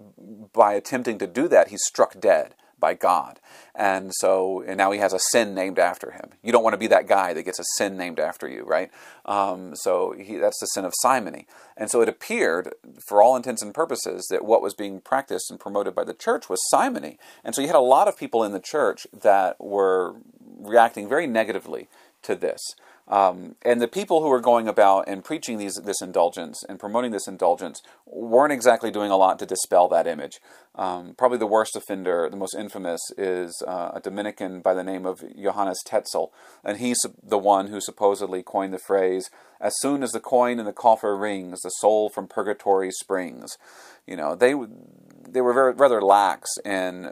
[0.54, 3.40] by attempting to do that, he's struck dead by God.
[3.74, 6.30] And so, and now he has a sin named after him.
[6.42, 8.90] You don't want to be that guy that gets a sin named after you, right?
[9.24, 11.46] Um, so he, that's the sin of simony.
[11.76, 12.74] And so it appeared,
[13.06, 16.48] for all intents and purposes, that what was being practiced and promoted by the church
[16.48, 17.18] was simony.
[17.44, 20.16] And so you had a lot of people in the church that were
[20.58, 21.88] reacting very negatively
[22.22, 22.60] to this.
[23.08, 27.10] Um, and the people who were going about and preaching these, this indulgence and promoting
[27.10, 30.40] this indulgence weren't exactly doing a lot to dispel that image.
[30.74, 35.06] Um, probably the worst offender, the most infamous, is uh, a Dominican by the name
[35.06, 39.28] of Johannes Tetzel, and he's the one who supposedly coined the phrase,
[39.60, 43.56] "As soon as the coin in the coffer rings, the soul from purgatory springs."
[44.06, 44.54] You know, they
[45.28, 47.10] they were very rather lax in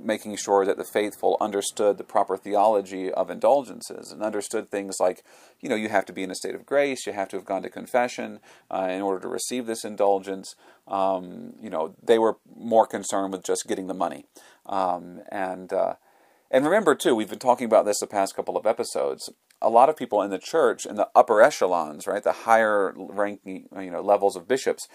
[0.00, 5.24] making sure that the faithful understood the proper theology of indulgences and understood things like,
[5.60, 7.44] you know, you have to be in a state of grace, you have to have
[7.44, 8.40] gone to confession
[8.70, 10.54] uh, in order to receive this indulgence.
[10.86, 14.24] Um, you know, they were more concerned with just getting the money.
[14.66, 15.94] Um, and uh,
[16.50, 19.30] And remember, too, we've been talking about this the past couple of episodes.
[19.60, 23.68] A lot of people in the church, in the upper echelons, right, the higher ranking,
[23.76, 24.88] you know, levels of bishops,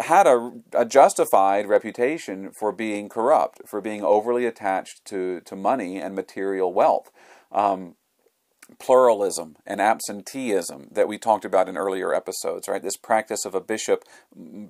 [0.00, 5.98] had a, a justified reputation for being corrupt, for being overly attached to, to money
[5.98, 7.10] and material wealth.
[7.50, 7.94] Um,
[8.78, 12.82] pluralism and absenteeism that we talked about in earlier episodes, right?
[12.82, 14.04] This practice of a bishop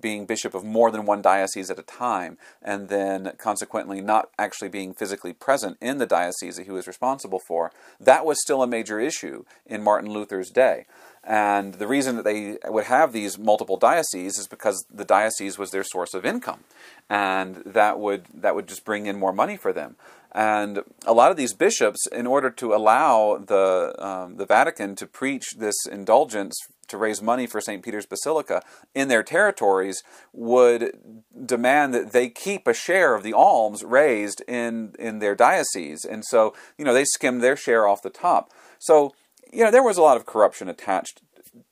[0.00, 4.68] being bishop of more than one diocese at a time, and then consequently not actually
[4.68, 8.68] being physically present in the diocese that he was responsible for, that was still a
[8.68, 10.86] major issue in Martin Luther's day.
[11.28, 15.70] And the reason that they would have these multiple dioceses is because the diocese was
[15.70, 16.64] their source of income,
[17.10, 19.96] and that would that would just bring in more money for them.
[20.32, 25.06] And a lot of these bishops, in order to allow the, um, the Vatican to
[25.06, 26.54] preach this indulgence
[26.88, 27.82] to raise money for St.
[27.82, 28.62] Peter's Basilica
[28.94, 30.02] in their territories,
[30.32, 36.04] would demand that they keep a share of the alms raised in, in their diocese.
[36.04, 38.50] And so, you know, they skimmed their share off the top.
[38.78, 39.14] So,
[39.52, 41.22] you know, there was a lot of corruption attached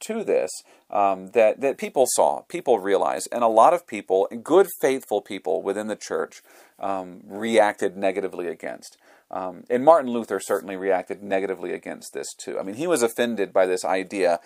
[0.01, 0.51] to this
[0.91, 5.63] um, that, that people saw, people realized, and a lot of people, good, faithful people
[5.63, 6.43] within the church,
[6.79, 8.97] um, reacted negatively against.
[9.31, 12.59] Um, and Martin Luther certainly reacted negatively against this too.
[12.59, 14.39] I mean, he was offended by this idea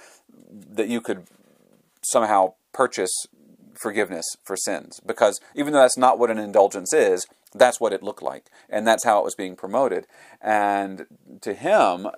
[0.51, 1.27] that you could
[2.03, 3.13] somehow purchase
[3.81, 8.03] forgiveness for sins, because even though that's not what an indulgence is, that's what it
[8.03, 10.07] looked like, and that's how it was being promoted.
[10.41, 11.07] And
[11.43, 12.09] to him,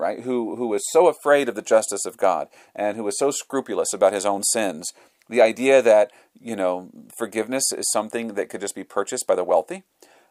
[0.00, 3.30] right, who who was so afraid of the justice of God and who was so
[3.30, 4.92] scrupulous about his own sins,
[5.28, 9.44] the idea that you know forgiveness is something that could just be purchased by the
[9.44, 9.84] wealthy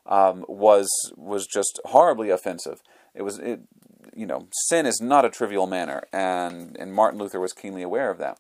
[0.05, 2.81] um, was was just horribly offensive.
[3.13, 3.61] It was it,
[4.13, 8.09] you know sin is not a trivial matter, and and Martin Luther was keenly aware
[8.09, 8.39] of that.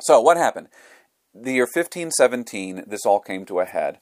[0.00, 0.68] So what happened?
[1.34, 3.98] The year 1517, this all came to a head.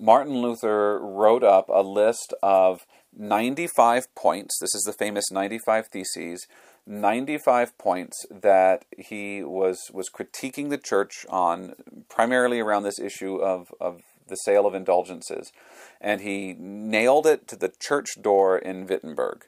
[0.00, 2.84] Martin Luther wrote up a list of
[3.16, 4.58] 95 points.
[4.60, 6.46] This is the famous 95 Theses
[6.86, 11.74] 95 points that he was was critiquing the church on,
[12.08, 15.50] primarily around this issue of, of the sale of indulgences.
[16.00, 19.44] And he nailed it to the church door in Wittenberg.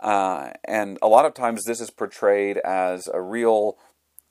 [0.00, 3.76] Uh, and a lot of times this is portrayed as a real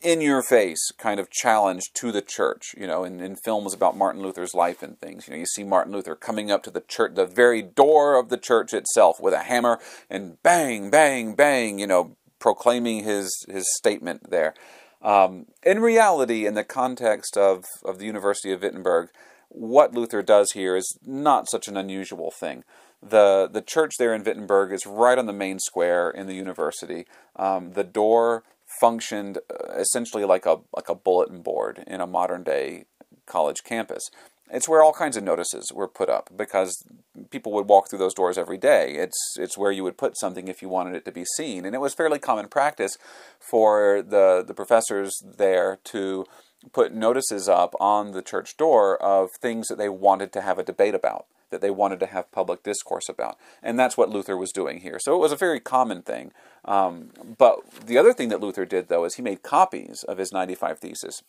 [0.02, 3.98] in your face kind of challenge to the church, you know, in, in films about
[3.98, 5.28] Martin Luther's life and things.
[5.28, 8.30] You know, you see Martin Luther coming up to the church, the very door of
[8.30, 9.80] the church itself with a hammer
[10.10, 14.54] and bang, bang, bang, you know, proclaiming his his statement there.
[15.02, 19.10] Um, in reality, in the context of, of the University of Wittenberg,
[19.50, 22.64] what Luther does here is not such an unusual thing.
[23.02, 27.06] The, the church there in Wittenberg is right on the main square in the university.
[27.38, 28.44] Um, the door
[28.80, 32.86] functioned uh, essentially like a, like a bulletin board in a modern day
[33.26, 34.10] college campus.
[34.52, 36.84] It's where all kinds of notices were put up because
[37.30, 38.96] people would walk through those doors every day.
[38.96, 41.76] It's it's where you would put something if you wanted it to be seen, and
[41.76, 42.98] it was fairly common practice
[43.40, 46.26] for the the professors there to
[46.74, 50.64] put notices up on the church door of things that they wanted to have a
[50.64, 54.52] debate about, that they wanted to have public discourse about, and that's what Luther was
[54.52, 54.98] doing here.
[55.00, 56.32] So it was a very common thing.
[56.66, 60.32] Um, but the other thing that Luther did, though, is he made copies of his
[60.32, 61.24] 95 Theses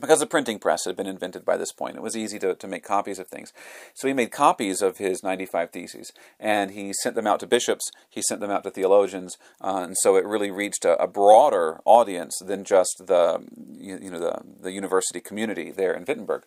[0.00, 2.68] because the printing press had been invented by this point, it was easy to, to
[2.68, 3.52] make copies of things.
[3.94, 7.90] So he made copies of his 95 Theses, and he sent them out to bishops,
[8.08, 11.80] he sent them out to theologians, uh, and so it really reached a, a, broader
[11.84, 13.44] audience than just the,
[13.76, 16.44] you, you know, the, the university community there in Wittenberg.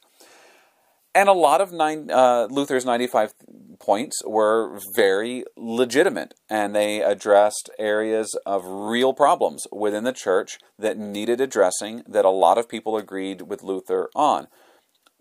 [1.13, 3.33] And a lot of nine, uh, Luther's 95
[3.79, 10.97] points were very legitimate, and they addressed areas of real problems within the church that
[10.97, 14.47] needed addressing that a lot of people agreed with Luther on.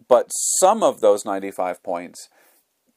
[0.06, 0.28] But
[0.60, 2.28] some of those 95 points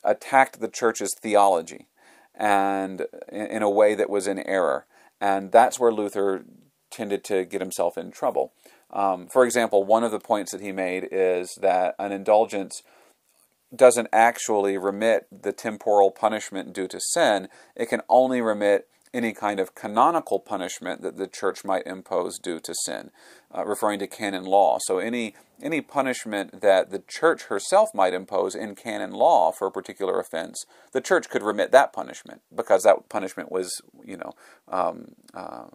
[0.04, 1.88] attacked the church's theology
[2.36, 4.86] and in a way that was in error.
[5.22, 6.44] And that's where Luther
[6.92, 8.54] tended to get himself in trouble.
[8.94, 12.82] Um, for example, one of the points that he made is that an indulgence
[13.76, 17.50] doesn't actually remit the temporal punishment due to sin.
[17.76, 22.60] It can only remit any kind of canonical punishment that the church might impose due
[22.60, 23.12] to sin,
[23.56, 24.78] uh, referring to canon law.
[24.82, 29.72] So any any punishment that the church herself might impose in canon law for a
[29.72, 34.34] particular offense, the church could remit that punishment because that punishment was, you know,
[34.68, 35.68] um, uh,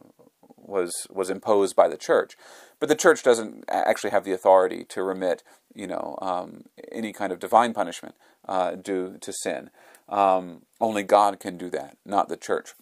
[0.69, 2.37] was was imposed by the church.
[2.81, 5.43] But the church doesn't actually have the authority to remit,
[5.75, 8.15] you know, um, any kind of divine punishment
[8.47, 9.71] uh, due to sin.
[10.09, 12.75] Um, only God can do that, not the church.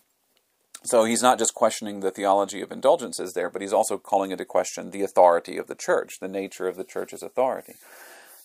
[0.84, 4.44] So he's not just questioning the theology of indulgences there, but he's also calling into
[4.44, 7.74] question the authority of the church, the nature of the church's authority.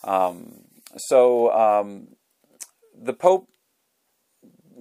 [0.03, 0.63] Um,
[0.97, 2.15] so um,
[2.99, 3.47] the Pope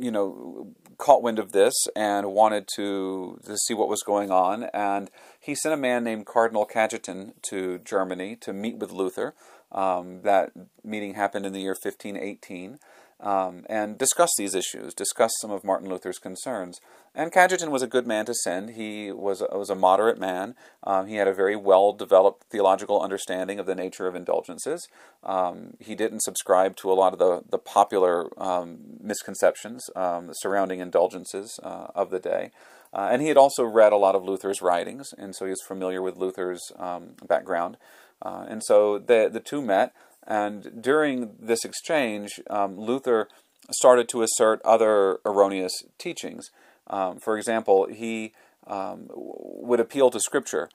[0.00, 4.64] you know, caught wind of this and wanted to, to see what was going on.
[4.72, 9.34] And he sent a man named Cardinal Cajetan to Germany to meet with Luther.
[9.72, 10.52] Um, that
[10.84, 12.78] meeting happened in the year 1518
[13.22, 16.80] um, and discuss these issues, discuss some of Martin Luther's concerns.
[17.14, 18.70] And Cajetan was a good man to send.
[18.70, 20.54] He was, was a moderate man.
[20.84, 24.86] Um, he had a very well developed theological understanding of the nature of indulgences.
[25.24, 30.80] Um, he didn't subscribe to a lot of the, the popular um, misconceptions um, surrounding
[30.80, 32.50] indulgences uh, of the day.
[32.92, 35.62] Uh, and he had also read a lot of Luther's writings, and so he was
[35.66, 37.76] familiar with Luther's um, background.
[38.22, 39.92] Uh, and so the, the two met.
[40.30, 43.28] And during this exchange, um, Luther
[43.72, 46.50] started to assert other erroneous teachings.
[46.86, 48.32] Um, for example, he
[48.68, 50.68] um, would appeal to Scripture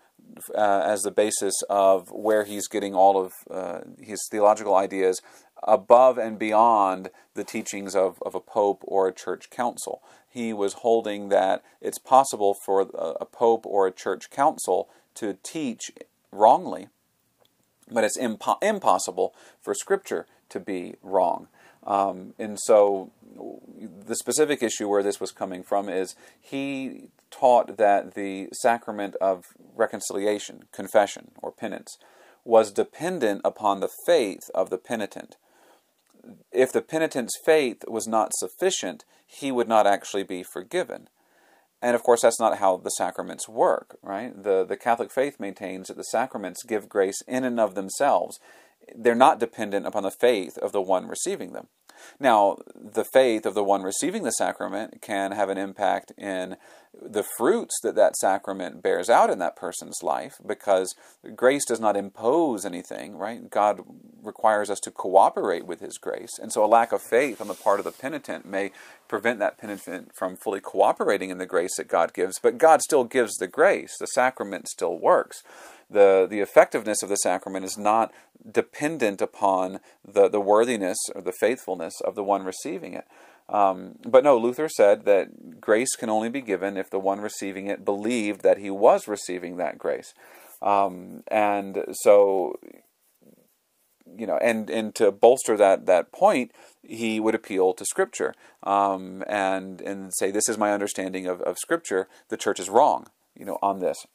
[0.54, 5.22] uh, as the basis of where he's getting all of uh, his theological ideas
[5.64, 10.02] above and beyond the teachings of, of a pope or a church council.
[10.30, 12.86] He was holding that it's possible for a,
[13.22, 15.92] a pope or a church council to teach
[16.34, 16.90] wrongly
[17.90, 21.48] but it's impo- impossible for Scripture to be wrong.
[21.86, 23.12] Um, and so,
[24.06, 29.44] the specific issue where this was coming from is he taught that the sacrament of
[29.76, 31.98] reconciliation, confession, or penance,
[32.44, 35.38] was dependent upon the faith of the penitent.
[36.52, 41.10] If the penitent's faith was not sufficient, he would not actually be forgiven.
[41.82, 44.32] And of course, that's not how the sacraments work, right?
[44.42, 48.40] The, the Catholic faith maintains that the sacraments give grace in and of themselves.
[48.96, 51.68] They're not dependent upon the faith of the one receiving them.
[52.20, 56.58] Now, the faith of the one receiving the sacrament can have an impact in
[57.02, 60.96] the fruits that that sacrament bears out in that person's life because
[61.36, 63.50] grace does not impose anything, right?
[63.50, 63.82] God
[64.24, 66.40] requires us to cooperate with His grace.
[66.42, 68.72] And so a lack of faith on the part of the penitent may
[69.08, 73.04] prevent that penitent from fully cooperating in the grace that God gives, but God still
[73.04, 73.98] gives the grace.
[74.00, 75.44] The sacrament still works
[75.90, 78.12] the the effectiveness of the sacrament is not
[78.52, 83.06] dependent upon the the worthiness or the faithfulness of the one receiving it.
[83.48, 87.68] Um, but no, Luther said that grace can only be given if the one receiving
[87.68, 90.14] it believed that he was receiving that grace.
[90.62, 92.56] Um, and so,
[94.18, 98.34] you know, and, and to bolster that, that point, he would appeal to Scripture
[98.64, 102.08] um, and, and say, This is my understanding of, of Scripture.
[102.30, 104.06] The church is wrong, you know, on this.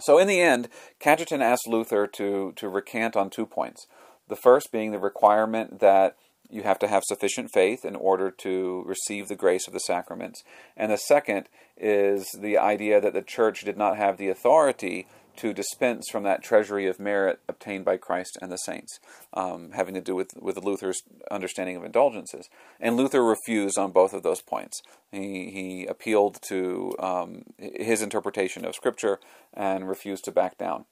[0.00, 0.68] So in the end,
[1.00, 3.86] Cajetan asked Luther to, to recant on two points.
[4.28, 6.16] The first being the requirement that
[6.50, 10.42] you have to have sufficient faith in order to receive the grace of the sacraments.
[10.76, 15.06] And the second is the idea that the church did not have the authority
[15.40, 19.00] to dispense from that treasury of merit obtained by Christ and the saints,
[19.32, 22.48] um, having to do with, with Luther's understanding of indulgences.
[22.78, 24.82] And Luther refused on both of those points.
[25.10, 29.18] He, he appealed to um, his interpretation of Scripture
[29.54, 30.84] and refused to back down.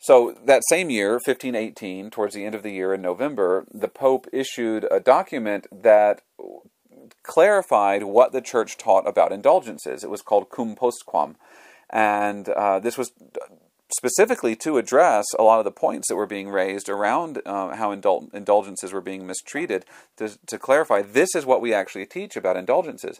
[0.00, 4.28] So that same year, 1518, towards the end of the year in November, the Pope
[4.32, 6.20] issued a document that
[7.22, 10.04] clarified what the church taught about indulgences.
[10.04, 11.34] It was called Cum Postquam.
[11.90, 13.12] And uh, this was
[13.96, 17.94] specifically to address a lot of the points that were being raised around uh, how
[17.94, 19.84] indul- indulgences were being mistreated,
[20.16, 23.18] to, to clarify this is what we actually teach about indulgences.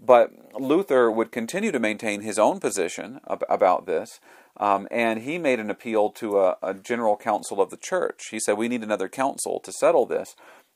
[0.00, 4.20] But Luther would continue to maintain his own position ab- about this,
[4.56, 8.28] um, and he made an appeal to a, a, general council of the church.
[8.30, 10.34] He said, We need another council to settle this,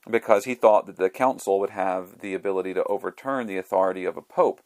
[0.09, 4.17] because he thought that the council would have the ability to overturn the authority of
[4.17, 4.61] a pope.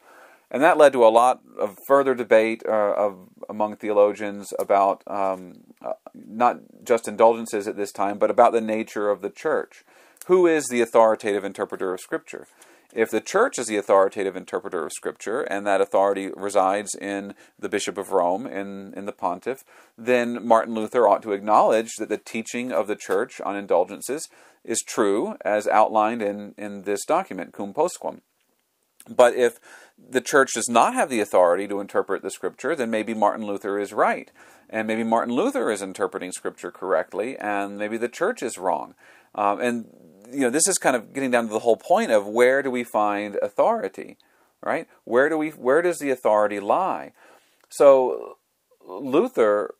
[0.50, 5.64] And that led to a lot of further debate uh, of, among theologians about um,
[5.82, 9.84] uh, not just indulgences at this time, but about the nature of the church.
[10.26, 12.46] Who is the authoritative interpreter of Scripture?
[12.94, 17.68] If the church is the authoritative interpreter of Scripture, and that authority resides in the
[17.68, 19.58] Bishop of Rome, in, in the pontiff,
[19.98, 24.26] then Martin Luther ought to acknowledge that the teaching of the church on indulgences
[24.64, 28.22] is true, as outlined in, in this document, Cum Postquam.
[29.08, 29.58] But if
[30.10, 33.78] the church does not have the authority to interpret the scripture, then maybe Martin Luther
[33.78, 34.30] is right.
[34.70, 38.94] And maybe Martin Luther is interpreting scripture correctly, and maybe the church is wrong.
[39.34, 39.86] Um, and,
[40.30, 42.70] you know, this is kind of getting down to the whole point of where do
[42.70, 44.16] we find authority,
[44.62, 44.86] right?
[45.04, 47.12] Where, do we, where does the authority lie?
[47.68, 48.38] So,
[48.86, 49.74] Luther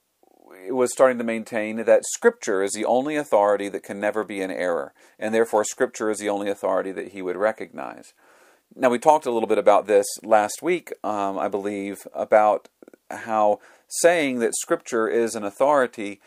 [0.70, 4.50] was starting to maintain that Scripture is the only authority that can never be in
[4.50, 8.12] error, and therefore Scripture is the only authority that he would recognize.
[8.74, 12.68] Now, we talked a little bit about this last week, um, I believe, about
[13.10, 16.20] how saying that Scripture is an authority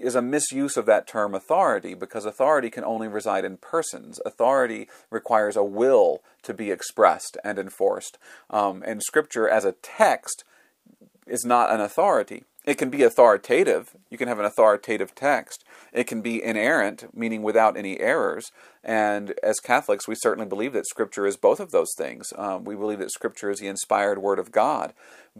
[0.00, 4.18] is a misuse of that term authority because authority can only reside in persons.
[4.24, 8.18] Authority requires a will to be expressed and enforced.
[8.48, 10.44] Um, and Scripture, as a text,
[11.26, 12.44] is not an authority.
[12.66, 13.96] It can be authoritative.
[14.10, 15.64] You can have an authoritative text.
[15.92, 18.52] It can be inerrant, meaning without any errors.
[18.84, 22.32] And as Catholics, we certainly believe that Scripture is both of those things.
[22.36, 24.92] Um, we believe that Scripture is the inspired Word of God.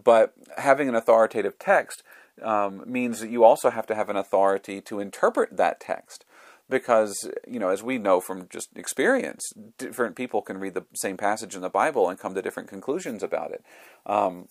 [0.03, 2.03] But having an authoritative text
[2.43, 6.25] um, means that you also have to have an authority to interpret that text.
[6.71, 9.43] Because, you know, as we know from just experience,
[9.77, 13.25] different people can read the same passage in the Bible and come to different conclusions
[13.25, 13.65] about it.
[14.07, 14.47] Um,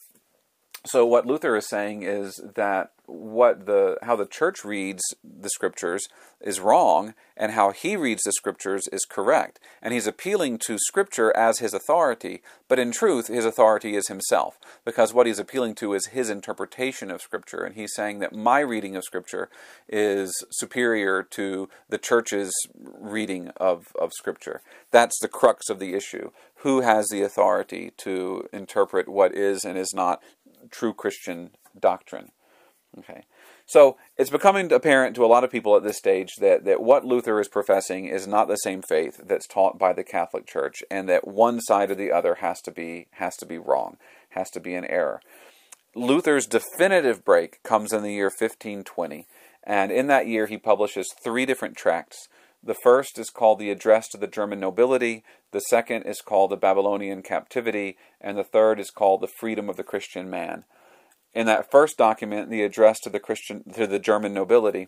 [0.86, 6.08] so what Luther is saying is that what the how the church reads the scriptures
[6.42, 9.60] is wrong and how he reads the scriptures is correct.
[9.82, 14.60] And he's appealing to scripture as his authority but in truth his authority is himself
[14.86, 17.64] because what he's appealing to is his interpretation of scripture.
[17.64, 19.50] And he's saying that my reading of scripture
[19.88, 24.62] is superior to the church's reading of, of scripture.
[24.92, 26.32] That's the crux of the issue.
[26.58, 30.22] Who has the authority to interpret what is and is not
[30.72, 32.32] true Christian doctrine.
[32.98, 33.24] Okay.
[33.66, 37.06] So it's becoming apparent to a lot of people at this stage that, that what
[37.06, 41.08] Luther is professing is not the same faith that's taught by the Catholic Church, and
[41.08, 43.98] that one side or the other has to be has to be wrong,
[44.30, 45.22] has to be an error.
[45.96, 49.28] Luther's definitive break comes in the year 1520,
[49.64, 52.28] and in that year he publishes three different tracts.
[52.62, 56.58] The first is called the Address to the German Nobility, the second is called the
[56.58, 60.66] Babylonian Captivity, and the third is called the Freedom of the Christian Man
[61.34, 64.88] in that first document, the address to the Christian to the German nobility,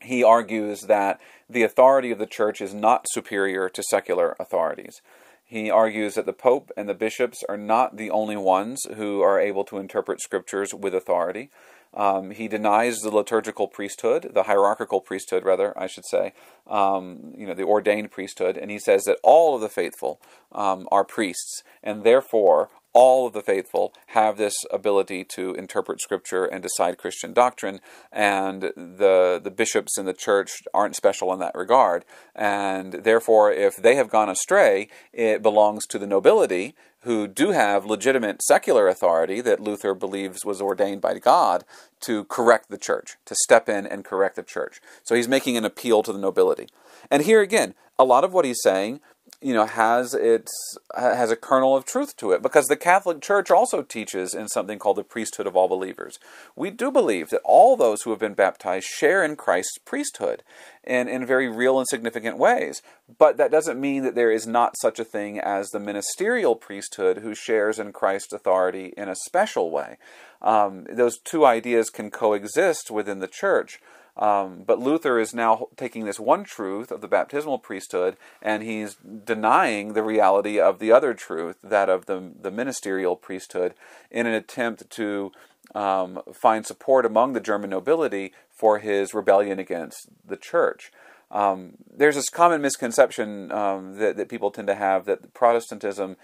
[0.00, 5.00] he argues that the authority of the church is not superior to secular authorities.
[5.44, 9.38] He argues that the Pope and the bishops are not the only ones who are
[9.38, 11.50] able to interpret scriptures with authority.
[11.96, 16.34] Um, he denies the liturgical priesthood, the hierarchical priesthood, rather, I should say,
[16.66, 20.20] um, you know, the ordained priesthood, and he says that all of the faithful
[20.52, 26.46] um, are priests, and therefore all of the faithful have this ability to interpret scripture
[26.46, 27.80] and decide Christian doctrine,
[28.10, 32.06] and the the bishops in the church aren't special in that regard.
[32.34, 37.84] And therefore, if they have gone astray, it belongs to the nobility who do have
[37.84, 41.64] legitimate secular authority that Luther believes was ordained by God
[42.00, 44.80] to correct the church, to step in and correct the church.
[45.04, 46.66] So he's making an appeal to the nobility.
[47.10, 49.00] And here again, a lot of what he's saying
[49.40, 50.50] you know has its
[50.96, 54.78] has a kernel of truth to it because the Catholic Church also teaches in something
[54.78, 56.18] called the priesthood of all believers.
[56.54, 60.42] We do believe that all those who have been baptized share in Christ's priesthood
[60.82, 62.82] in, in very real and significant ways.
[63.18, 67.18] But that doesn't mean that there is not such a thing as the ministerial priesthood
[67.18, 69.98] who shares in Christ's authority in a special way.
[70.40, 73.80] Um, those two ideas can coexist within the church.
[74.16, 78.94] Um, but Luther is now taking this one truth of the baptismal priesthood and he's
[78.94, 83.74] denying the reality of the other truth, that of the, the ministerial priesthood,
[84.10, 85.32] in an attempt to
[85.74, 90.90] um, find support among the German nobility for his rebellion against the church.
[91.30, 96.16] Um, there's this common misconception um, that, that people tend to have that Protestantism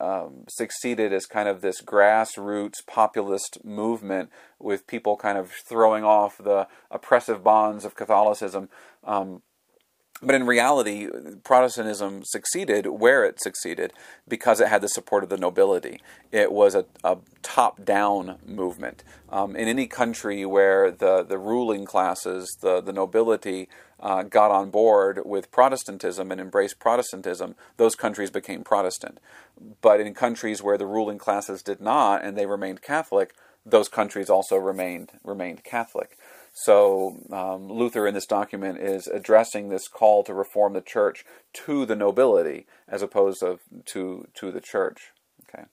[0.00, 6.38] um, succeeded as kind of this grassroots populist movement with people kind of throwing off
[6.38, 8.68] the oppressive bonds of Catholicism.
[9.04, 9.42] Um,
[10.22, 11.08] but in reality,
[11.44, 13.92] Protestantism succeeded where it succeeded
[14.26, 16.00] because it had the support of the nobility.
[16.32, 19.04] It was a, a top down movement.
[19.28, 23.68] Um, in any country where the, the ruling classes, the, the nobility,
[24.00, 29.18] uh, got on board with Protestantism and embraced Protestantism, those countries became Protestant.
[29.80, 34.30] But in countries where the ruling classes did not and they remained Catholic, those countries
[34.30, 36.16] also remained remained Catholic.
[36.58, 41.84] So um, Luther in this document is addressing this call to reform the church to
[41.84, 45.12] the nobility as opposed to to, to the church.
[45.42, 45.64] Okay.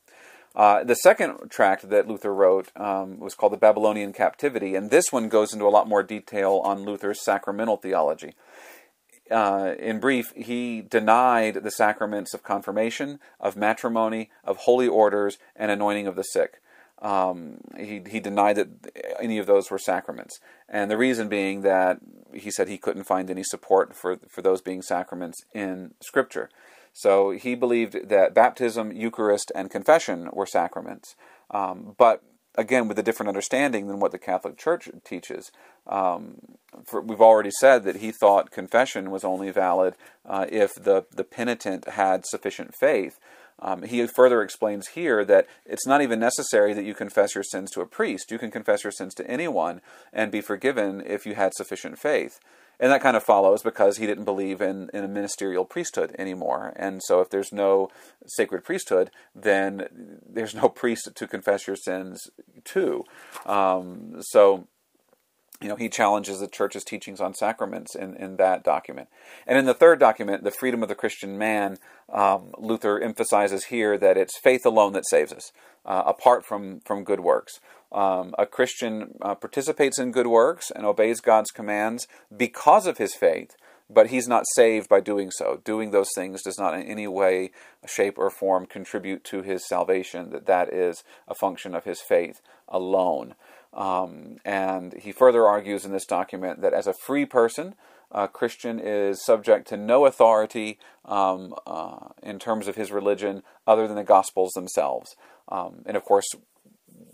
[0.53, 5.05] Uh, the second tract that Luther wrote um, was called The Babylonian Captivity, and this
[5.09, 8.34] one goes into a lot more detail on Luther's sacramental theology.
[9.31, 15.71] Uh, in brief, he denied the sacraments of confirmation, of matrimony, of holy orders, and
[15.71, 16.61] anointing of the sick.
[17.01, 18.69] Um, he, he denied that
[19.19, 20.39] any of those were sacraments.
[20.69, 21.99] And the reason being that
[22.33, 26.49] he said he couldn't find any support for, for those being sacraments in Scripture.
[26.93, 31.15] So he believed that baptism, Eucharist, and confession were sacraments.
[31.51, 32.23] Um, but
[32.55, 35.51] again, with a different understanding than what the Catholic Church teaches.
[35.87, 36.37] Um,
[36.85, 41.23] for, we've already said that he thought confession was only valid uh, if the, the
[41.23, 43.19] penitent had sufficient faith.
[43.60, 47.72] Um, he further explains here that it's not even necessary that you confess your sins
[47.72, 48.32] to a priest.
[48.32, 49.82] You can confess your sins to anyone
[50.12, 52.39] and be forgiven if you had sufficient faith.
[52.80, 56.74] And that kind of follows because he didn't believe in, in a ministerial priesthood anymore.
[56.76, 57.89] And so, if there's no
[58.26, 62.20] sacred priesthood, then there's no priest to confess your sins
[62.66, 63.04] to.
[63.45, 64.68] Um, so,
[65.64, 69.07] you know, he challenges the church's teachings on sacraments in, in that document.
[69.47, 71.78] And in the third document, The Freedom of the Christian Man,
[72.11, 75.53] um, Luther emphasizes here that it's faith alone that saves us,
[75.86, 77.61] uh, apart from, from good works.
[77.93, 83.16] Um, a Christian uh, participates in good works and obeys God's commands because of his
[83.16, 83.55] faith,
[83.89, 85.61] but he's not saved by doing so.
[85.64, 87.51] Doing those things does not in any way,
[87.88, 92.41] shape, or form contribute to his salvation, that that is a function of his faith
[92.68, 93.36] alone.
[93.74, 97.76] Um, and he further argues in this document that as a free person,
[98.11, 103.88] a Christian is subject to no authority um, uh, in terms of his religion other
[103.88, 105.15] than the Gospels themselves.
[105.49, 106.28] Um, and of course,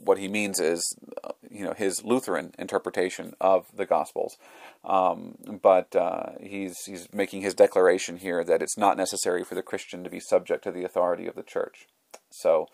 [0.04, 0.82] what he means is,
[1.24, 4.38] uh, you know, his Lutheran interpretation of the Gospels.
[4.84, 9.62] Um, but uh, he's he's making his declaration here that it's not necessary for the
[9.62, 11.88] Christian to be subject to the authority of the Church.
[12.30, 12.68] So.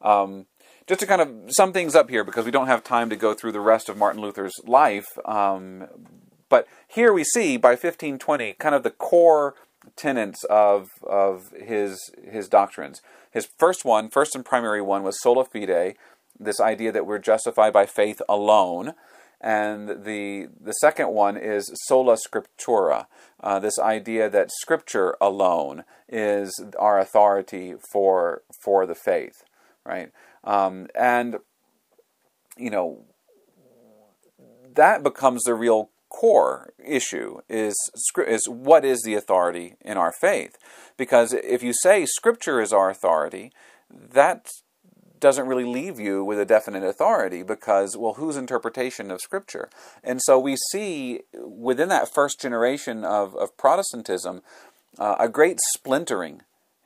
[0.00, 0.46] Um,
[0.86, 3.34] just to kind of sum things up here, because we don't have time to go
[3.34, 5.86] through the rest of Martin Luther's life, um,
[6.48, 9.54] but here we see by 1520 kind of the core
[9.96, 11.98] tenets of of his
[12.30, 13.00] his doctrines.
[13.30, 15.96] His first one, first and primary one, was sola fide,
[16.38, 18.94] this idea that we're justified by faith alone.
[19.40, 23.06] And the the second one is sola scriptura,
[23.42, 29.42] uh, this idea that Scripture alone is our authority for for the faith,
[29.84, 30.10] right?
[30.44, 31.38] Um, and,
[32.56, 33.04] you know,
[34.74, 37.74] that becomes the real core issue is
[38.18, 40.56] is what is the authority in our faith?
[40.96, 43.50] Because if you say scripture is our authority
[43.90, 44.48] that
[45.18, 49.68] doesn't really leave you with a definite authority because well whose interpretation of scripture?
[50.04, 54.42] And so we see within that first generation of, of protestantism
[54.98, 56.42] uh, a great splintering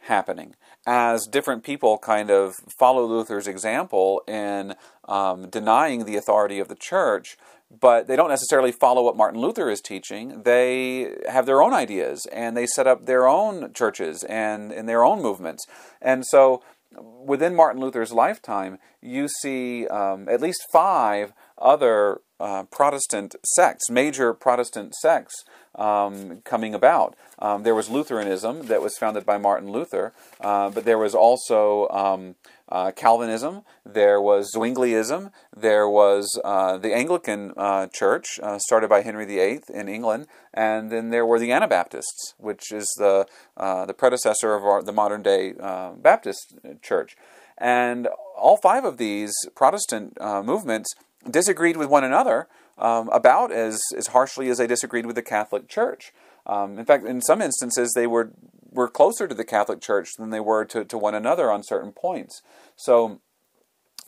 [0.08, 0.54] happening
[0.86, 4.74] as different people kind of follow Luther's example in
[5.06, 7.36] um, denying the authority of the church,
[7.70, 10.42] but they don't necessarily follow what Martin Luther is teaching.
[10.42, 15.04] They have their own ideas and they set up their own churches and in their
[15.04, 15.66] own movements.
[16.00, 16.62] And so
[17.00, 24.32] within Martin Luther's lifetime, you see um, at least five other uh, Protestant sects, major
[24.32, 25.34] Protestant sects,
[25.78, 27.16] um, coming about.
[27.38, 31.88] Um, there was Lutheranism that was founded by Martin Luther, uh, but there was also
[31.88, 32.34] um,
[32.68, 39.02] uh, Calvinism, there was Zwingliism, there was uh, the Anglican uh, Church, uh, started by
[39.02, 43.26] Henry VIII in England, and then there were the Anabaptists, which is the,
[43.56, 45.54] uh, the predecessor of our, the modern day
[45.96, 47.16] Baptist Church.
[47.56, 50.94] And all five of these Protestant movements
[51.28, 52.48] disagreed with one another
[52.78, 56.12] um, about as, as harshly as they disagreed with the Catholic Church.
[56.46, 58.32] Um, in fact, in some instances, they were,
[58.70, 61.92] were closer to the Catholic Church than they were to, to one another on certain
[61.92, 62.42] points.
[62.76, 63.20] So,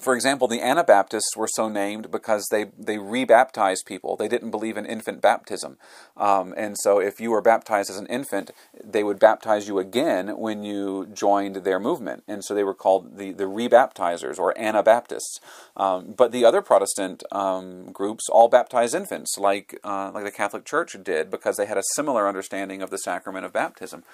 [0.03, 4.16] for example, the Anabaptists were so named because they, they rebaptized people.
[4.16, 5.78] They didn't believe in infant baptism.
[6.16, 8.51] Um, and so if you were baptized as an infant,
[8.82, 12.24] they would baptize you again when you joined their movement.
[12.26, 15.40] And so they were called the, the rebaptizers or Anabaptists.
[15.76, 20.64] Um, but the other Protestant um, groups all baptized infants, like, uh, like the Catholic
[20.64, 24.05] Church did, because they had a similar understanding of the sacrament of baptism.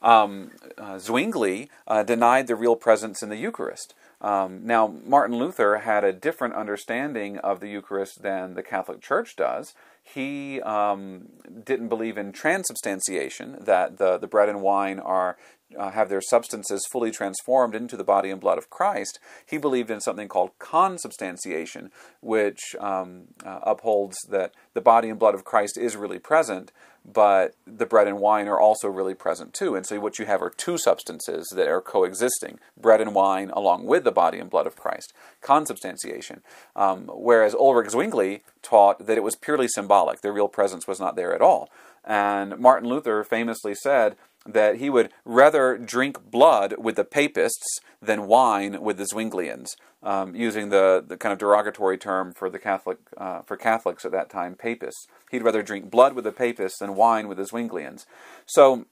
[0.00, 3.94] Um, uh, Zwingli uh, denied the real presence in the Eucharist.
[4.20, 9.36] Um, now, Martin Luther had a different understanding of the Eucharist than the Catholic Church
[9.36, 9.74] does.
[10.02, 11.28] He um,
[11.64, 15.36] didn't believe in transubstantiation, that the, the bread and wine are
[15.76, 19.18] uh, have their substances fully transformed into the body and blood of Christ.
[19.44, 21.90] He believed in something called consubstantiation,
[22.20, 26.72] which um, uh, upholds that the body and blood of Christ is really present,
[27.04, 29.74] but the bread and wine are also really present too.
[29.74, 33.86] And so what you have are two substances that are coexisting bread and wine along
[33.86, 35.12] with the body and blood of Christ.
[35.40, 36.42] Consubstantiation.
[36.76, 41.16] Um, whereas Ulrich Zwingli taught that it was purely symbolic, the real presence was not
[41.16, 41.70] there at all.
[42.04, 44.16] And Martin Luther famously said,
[44.48, 49.68] that he would rather drink blood with the papists than wine with the Zwinglians,
[50.02, 54.12] um, using the, the kind of derogatory term for the Catholic uh, for Catholics at
[54.12, 55.06] that time, papists.
[55.30, 58.06] He'd rather drink blood with the papists than wine with the Zwinglians.
[58.46, 58.86] So,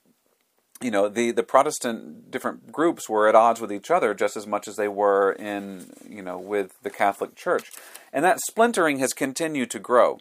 [0.82, 4.46] you know, the, the Protestant different groups were at odds with each other just as
[4.46, 7.72] much as they were in, you know, with the Catholic Church.
[8.12, 10.18] And that splintering has continued to grow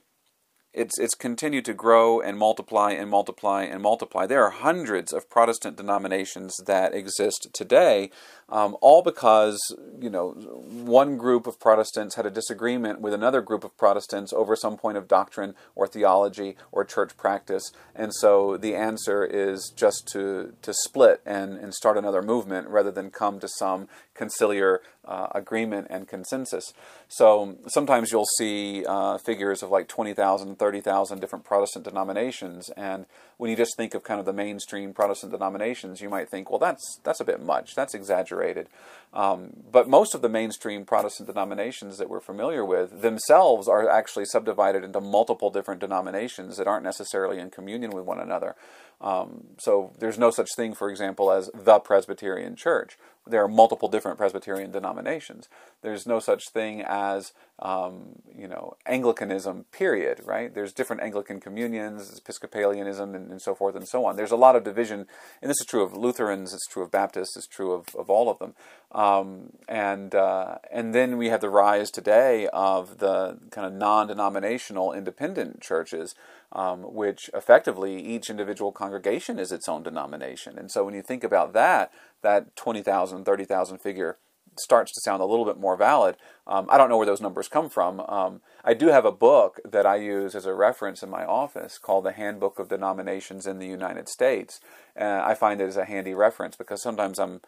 [0.76, 4.26] it's it's continued to grow and multiply and multiply and multiply.
[4.26, 8.12] There are hundreds of Protestant denominations that exist today,
[8.50, 9.60] um, all because
[10.00, 14.56] you know one group of Protestants had a disagreement with another group of Protestants over
[14.56, 20.08] some point of doctrine or theology or church practice, and so the answer is just
[20.12, 25.28] to to split and and start another movement rather than come to some conciliar uh,
[25.36, 26.74] agreement and consensus.
[27.08, 33.06] So sometimes you'll see uh, figures of like 20,000, 30,000 different Protestant denominations, and
[33.38, 36.60] when you just think of kind of the mainstream Protestant denominations, you might think, well,
[36.60, 38.68] that's that's a bit much, that's exaggerated.
[39.14, 44.26] Um, but most of the mainstream Protestant denominations that we're familiar with themselves are actually
[44.26, 48.56] subdivided into multiple different denominations that aren't necessarily in communion with one another.
[49.02, 52.98] Um, so there's no such thing, for example, as the Presbyterian Church.
[53.28, 55.50] There are multiple different Presbyterian denominations.
[55.82, 59.66] There's no such thing as um, you know Anglicanism.
[59.72, 60.22] Period.
[60.24, 60.54] Right?
[60.54, 64.16] There's different Anglican communions, Episcopalianism, and, and, so forth and so on.
[64.16, 65.08] There's a lot of division,
[65.42, 66.54] and this is true of Lutherans.
[66.54, 67.36] It's true of Baptists.
[67.36, 68.54] It's true of, of all of them.
[68.92, 74.94] Um, and uh, and then we have the rise today of the kind of non-denominational
[74.94, 76.14] independent churches
[76.52, 80.58] um, which effectively each individual congregation is its own denomination.
[80.58, 81.92] And so when you think about that,
[82.22, 84.18] that 20,000, 30,000 figure
[84.58, 86.16] starts to sound a little bit more valid.
[86.48, 88.00] Um, I don't know where those numbers come from.
[88.02, 91.78] Um, I do have a book that I use as a reference in my office
[91.78, 94.60] called the Handbook of Denominations in the United States.
[94.96, 97.42] And I find it as a handy reference because sometimes I'm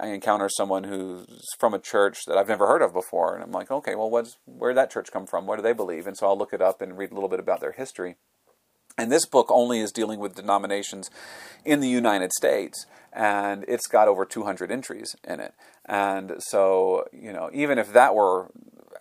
[0.00, 1.26] I encounter someone who's
[1.58, 4.38] from a church that I've never heard of before, and I'm like, okay, well, what's
[4.46, 5.46] where did that church come from?
[5.46, 6.06] What do they believe?
[6.06, 8.16] And so I'll look it up and read a little bit about their history.
[8.96, 11.10] And this book only is dealing with denominations
[11.64, 15.54] in the United States, and it's got over 200 entries in it.
[15.84, 18.50] And so, you know, even if that were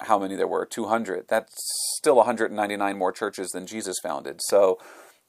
[0.02, 1.54] how many there were, 200, that's
[1.98, 4.40] still 199 more churches than Jesus founded.
[4.48, 4.80] So,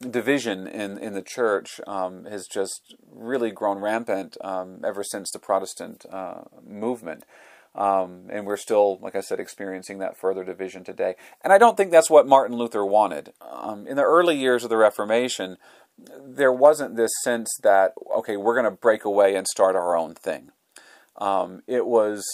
[0.01, 5.39] division in, in the church um, has just really grown rampant um, ever since the
[5.39, 7.25] Protestant uh, movement.
[7.75, 11.17] Um, and we're still, like I said, experiencing that further division today.
[11.43, 13.33] And I don't think that's what Martin Luther wanted.
[13.41, 15.57] Um, in the early years of the Reformation,
[16.25, 20.15] there wasn't this sense that, okay, we're going to break away and start our own
[20.15, 20.51] thing.
[21.17, 22.25] Um, it was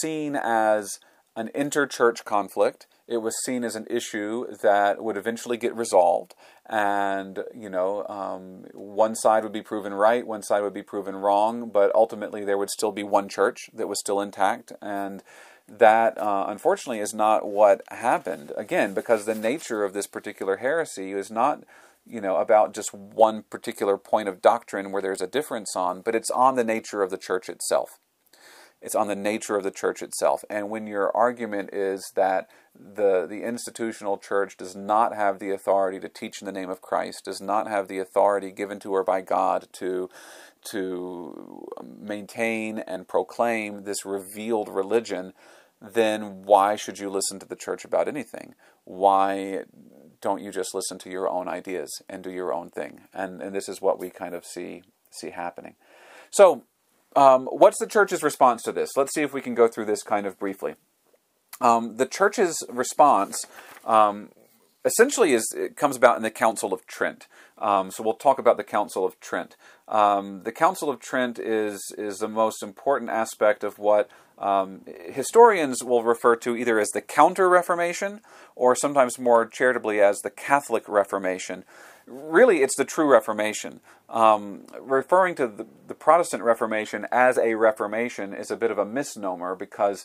[0.00, 0.98] seen as
[1.36, 2.86] an interchurch conflict.
[3.08, 6.34] It was seen as an issue that would eventually get resolved,
[6.72, 11.14] and you know, um, one side would be proven right, one side would be proven
[11.14, 15.22] wrong, but ultimately there would still be one church that was still intact, and
[15.68, 18.52] that uh, unfortunately is not what happened.
[18.56, 21.62] Again, because the nature of this particular heresy is not
[22.06, 26.14] you know about just one particular point of doctrine where there's a difference on, but
[26.14, 27.98] it's on the nature of the church itself.
[28.82, 30.44] It's on the nature of the church itself.
[30.50, 36.00] And when your argument is that the, the institutional church does not have the authority
[36.00, 39.04] to teach in the name of Christ, does not have the authority given to her
[39.04, 40.10] by God to,
[40.64, 45.32] to maintain and proclaim this revealed religion,
[45.80, 48.54] then why should you listen to the church about anything?
[48.84, 49.64] Why
[50.20, 53.02] don't you just listen to your own ideas and do your own thing?
[53.14, 55.74] And, and this is what we kind of see, see happening.
[56.30, 56.64] So,
[57.16, 58.90] um, what's the church's response to this?
[58.96, 60.74] Let's see if we can go through this kind of briefly.
[61.60, 63.46] Um, the church's response
[63.84, 64.30] um,
[64.84, 67.28] essentially is it comes about in the Council of Trent.
[67.58, 69.56] Um, so we'll talk about the Council of Trent.
[69.86, 75.84] Um, the Council of Trent is is the most important aspect of what um, historians
[75.84, 78.20] will refer to either as the Counter Reformation
[78.56, 81.64] or sometimes more charitably as the Catholic Reformation
[82.06, 83.80] really it's the true Reformation.
[84.08, 88.84] Um, referring to the, the, Protestant Reformation as a Reformation is a bit of a
[88.84, 90.04] misnomer because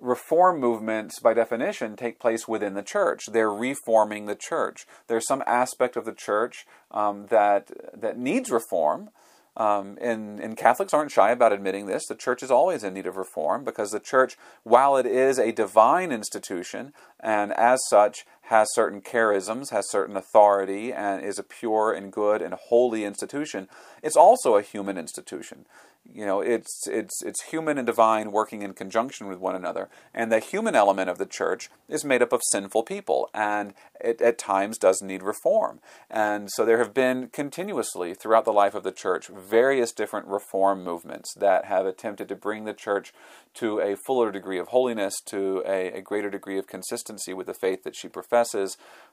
[0.00, 3.24] reform movements, by definition, take place within the church.
[3.30, 4.86] They're reforming the church.
[5.06, 9.10] There's some aspect of the church um, that that needs reform.
[9.54, 12.06] Um, and, and Catholics aren't shy about admitting this.
[12.06, 15.52] The church is always in need of reform because the church, while it is a
[15.52, 21.92] divine institution and as such has certain charisms, has certain authority, and is a pure
[21.92, 23.68] and good and holy institution,
[24.02, 25.64] it's also a human institution.
[26.12, 30.32] You know, it's it's it's human and divine working in conjunction with one another, and
[30.32, 34.36] the human element of the church is made up of sinful people, and it at
[34.36, 35.78] times does need reform.
[36.10, 40.82] And so there have been continuously throughout the life of the church various different reform
[40.82, 43.14] movements that have attempted to bring the church
[43.54, 47.54] to a fuller degree of holiness, to a, a greater degree of consistency with the
[47.54, 48.41] faith that she professes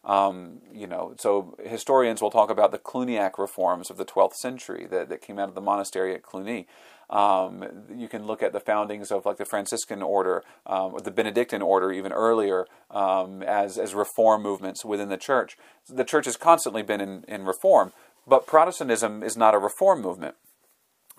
[0.05, 4.87] Um, you know, so historians will talk about the Cluniac reforms of the 12th century
[4.89, 6.67] that, that came out of the monastery at Cluny.
[7.09, 11.11] Um, you can look at the foundings of like the Franciscan order um, or the
[11.11, 15.57] Benedictine order even earlier um, as, as reform movements within the church.
[15.89, 17.91] The church has constantly been in, in reform,
[18.27, 20.35] but Protestantism is not a reform movement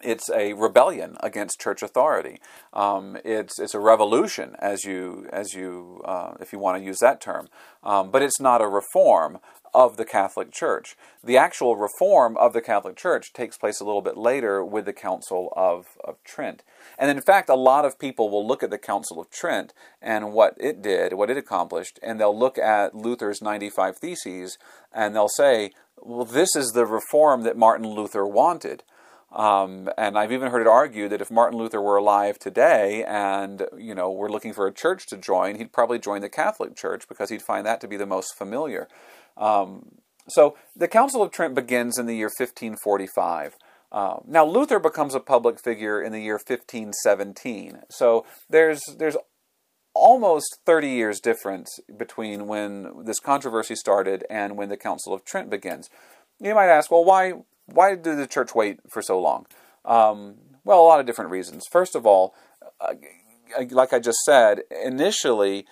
[0.02, 2.40] it's a rebellion against church authority.
[2.72, 6.98] Um, it's it's a revolution, as you as you uh, if you want to use
[7.00, 7.48] that term,
[7.82, 9.38] um, but it's not a reform
[9.74, 10.96] of the Catholic Church.
[11.22, 14.92] The actual reform of the Catholic Church takes place a little bit later with the
[14.92, 16.62] Council of, of Trent.
[16.98, 19.72] And in fact, a lot of people will look at the Council of Trent
[20.02, 24.58] and what it did, what it accomplished, and they'll look at Luther's 95 Theses
[24.92, 25.70] and they'll say,
[26.02, 28.82] well, this is the reform that Martin Luther wanted.
[29.32, 33.64] Um, and I've even heard it argued that if Martin Luther were alive today and
[33.78, 37.06] you know we're looking for a church to join, he'd probably join the Catholic Church
[37.08, 38.88] because he'd find that to be the most familiar.
[39.36, 43.56] Um, so the Council of Trent begins in the year 1545.
[43.92, 47.82] Uh, now Luther becomes a public figure in the year 1517.
[47.90, 49.16] So there's there's
[49.94, 55.50] almost 30 years difference between when this controversy started and when the Council of Trent
[55.50, 55.88] begins.
[56.40, 57.34] You might ask, well, why
[57.72, 59.46] why did the church wait for so long?
[59.84, 61.64] Um, well, a lot of different reasons.
[61.70, 62.34] First of all,
[62.80, 62.94] uh,
[63.70, 65.66] like I just said, initially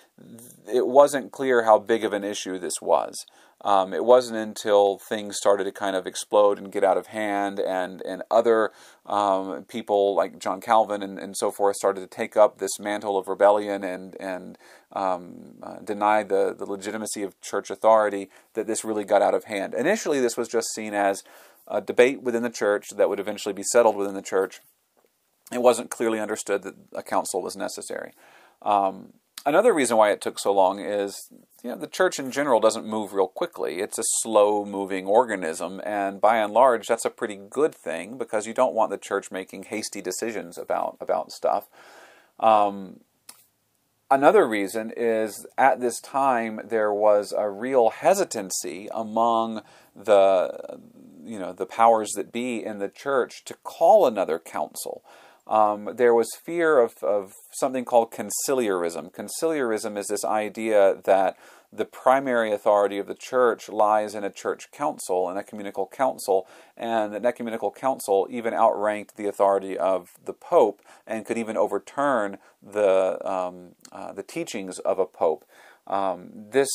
[0.71, 3.25] it wasn't clear how big of an issue this was.
[3.61, 7.59] Um, it wasn't until things started to kind of explode and get out of hand,
[7.59, 8.71] and and other
[9.05, 13.17] um, people like John Calvin and, and so forth started to take up this mantle
[13.17, 14.57] of rebellion and and
[14.93, 19.43] um, uh, deny the the legitimacy of church authority that this really got out of
[19.45, 19.73] hand.
[19.73, 21.21] Initially, this was just seen as
[21.69, 24.59] a debate within the church that would eventually be settled within the church.
[25.51, 28.13] It wasn't clearly understood that a council was necessary.
[28.61, 29.13] Um,
[29.45, 31.31] another reason why it took so long is
[31.63, 33.79] you know, the church in general doesn't move real quickly.
[33.79, 38.47] It's a slow moving organism, and by and large, that's a pretty good thing because
[38.47, 41.67] you don't want the church making hasty decisions about, about stuff.
[42.39, 43.01] Um,
[44.09, 49.61] another reason is at this time there was a real hesitancy among
[49.95, 50.79] the
[51.23, 55.03] you know the powers that be in the church to call another council.
[55.47, 59.11] Um, there was fear of, of something called conciliarism.
[59.11, 61.37] Conciliarism is this idea that
[61.71, 67.13] the primary authority of the church lies in a church council, an ecumenical council, and
[67.13, 73.19] an ecumenical council even outranked the authority of the pope and could even overturn the
[73.27, 75.45] um, uh, the teachings of a pope.
[75.85, 76.69] Um, this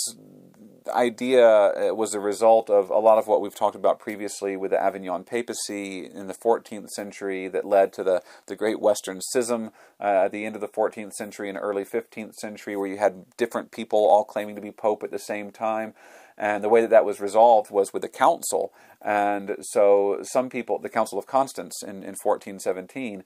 [0.93, 4.70] idea uh, was a result of a lot of what we've talked about previously with
[4.70, 9.70] the Avignon papacy in the 14th century that led to the, the Great Western Schism
[10.01, 13.24] uh, at the end of the 14th century and early 15th century, where you had
[13.37, 15.95] different people all claiming to be pope at the same time.
[16.37, 18.72] And the way that that was resolved was with a council.
[19.01, 23.22] And so some people, the Council of Constance in, in 1417,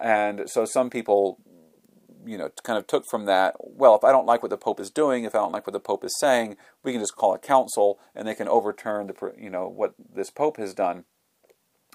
[0.00, 1.38] and so some people
[2.24, 4.80] you know, kind of took from that, well, if I don't like what the Pope
[4.80, 7.34] is doing, if I don't like what the Pope is saying, we can just call
[7.34, 11.04] a council and they can overturn the, you know, what this Pope has done.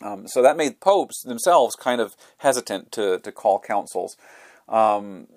[0.01, 4.17] Um, so that made popes themselves kind of hesitant to, to call councils.
[4.67, 5.27] Um,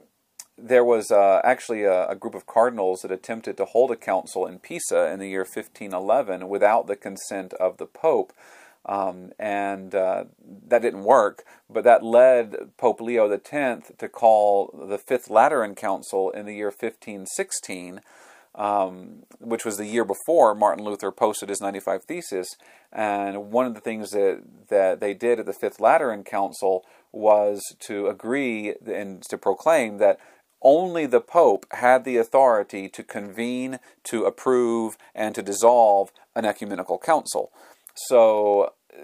[0.58, 4.46] there was uh, actually a, a, group of cardinals that attempted to hold a council
[4.46, 8.32] in Pisa in the year 1511 without the consent of the Pope.
[8.88, 10.24] Um, and uh,
[10.68, 16.30] that didn't work, but that led Pope Leo X to call the Fifth Lateran Council
[16.30, 18.00] in the year 1516,
[18.54, 22.46] um, which was the year before Martin Luther posted his 95 Thesis.
[22.92, 27.60] And one of the things that, that they did at the Fifth Lateran Council was
[27.80, 30.20] to agree and to proclaim that
[30.62, 36.98] only the Pope had the authority to convene, to approve, and to dissolve an ecumenical
[36.98, 37.50] council.
[37.96, 39.02] So uh,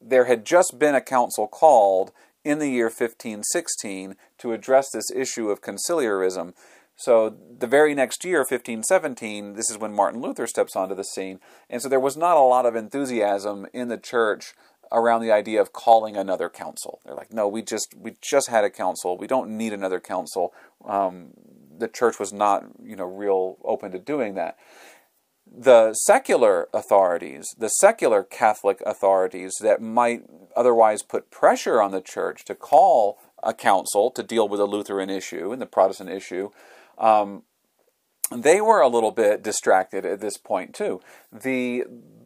[0.00, 2.12] there had just been a council called
[2.44, 6.54] in the year 1516 to address this issue of conciliarism.
[6.96, 11.40] So the very next year, 1517, this is when Martin Luther steps onto the scene.
[11.70, 14.54] And so there was not a lot of enthusiasm in the church
[14.90, 17.00] around the idea of calling another council.
[17.04, 19.16] They're like, no, we just we just had a council.
[19.16, 20.52] We don't need another council.
[20.84, 21.30] Um,
[21.78, 24.58] the church was not, you know, real open to doing that
[25.54, 30.24] the secular authorities, the secular Catholic authorities that might
[30.56, 35.10] otherwise put pressure on the church to call a council to deal with the Lutheran
[35.10, 36.50] issue and the Protestant issue,
[36.98, 37.42] um,
[38.34, 41.00] they were a little bit distracted at this point too.
[41.30, 41.84] The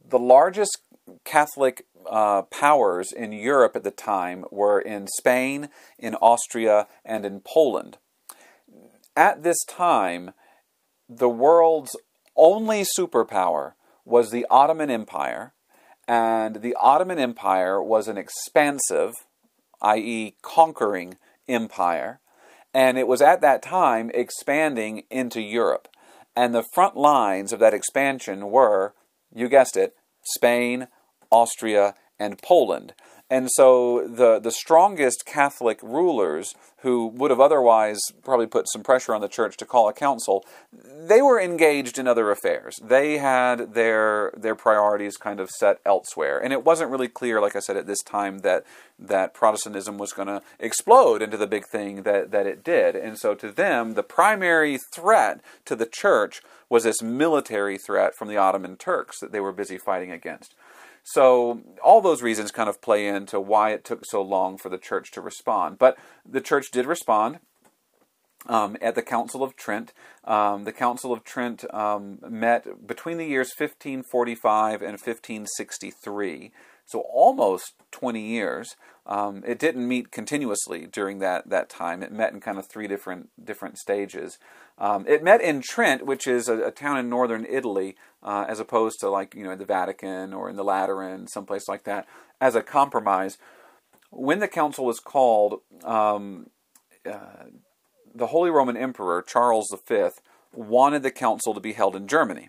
[0.08, 0.78] the largest
[1.24, 5.68] Catholic uh, powers in Europe at the time were in Spain,
[5.98, 7.98] in Austria, and in Poland.
[9.16, 10.32] At this time,
[11.08, 11.96] the world's
[12.36, 13.72] only superpower
[14.04, 15.52] was the Ottoman Empire,
[16.06, 19.12] and the Ottoman Empire was an expansive,
[19.82, 21.16] i.e., conquering
[21.48, 22.20] empire,
[22.72, 25.88] and it was at that time expanding into Europe.
[26.34, 28.94] And the front lines of that expansion were,
[29.34, 30.88] you guessed it, Spain,
[31.30, 32.92] Austria, and Poland.
[33.28, 39.12] And so the, the strongest Catholic rulers who would have otherwise probably put some pressure
[39.12, 42.78] on the church to call a council, they were engaged in other affairs.
[42.80, 46.38] They had their their priorities kind of set elsewhere.
[46.38, 48.64] And it wasn't really clear, like I said, at this time that
[48.98, 52.94] that Protestantism was going to explode into the big thing that, that it did.
[52.94, 58.28] And so to them, the primary threat to the church was this military threat from
[58.28, 60.54] the Ottoman Turks that they were busy fighting against.
[61.08, 64.76] So all those reasons kind of play into why it took so long for the
[64.76, 65.78] church to respond.
[65.78, 65.96] But
[66.28, 67.38] the church did respond.
[68.48, 69.92] Um, at the Council of Trent.
[70.24, 76.52] Um, the Council of Trent um, met between the years 1545 and 1563,
[76.84, 78.76] so almost 20 years.
[79.06, 82.02] Um, it didn't meet continuously during that, that time.
[82.02, 84.38] It met in kind of three different different stages.
[84.78, 88.58] Um, it met in Trent, which is a, a town in northern Italy, uh, as
[88.58, 92.06] opposed to like you know the Vatican or in the Lateran, someplace like that,
[92.40, 93.38] as a compromise.
[94.10, 96.50] When the council was called, um,
[97.08, 97.46] uh,
[98.14, 100.08] the Holy Roman Emperor Charles V
[100.52, 102.48] wanted the council to be held in Germany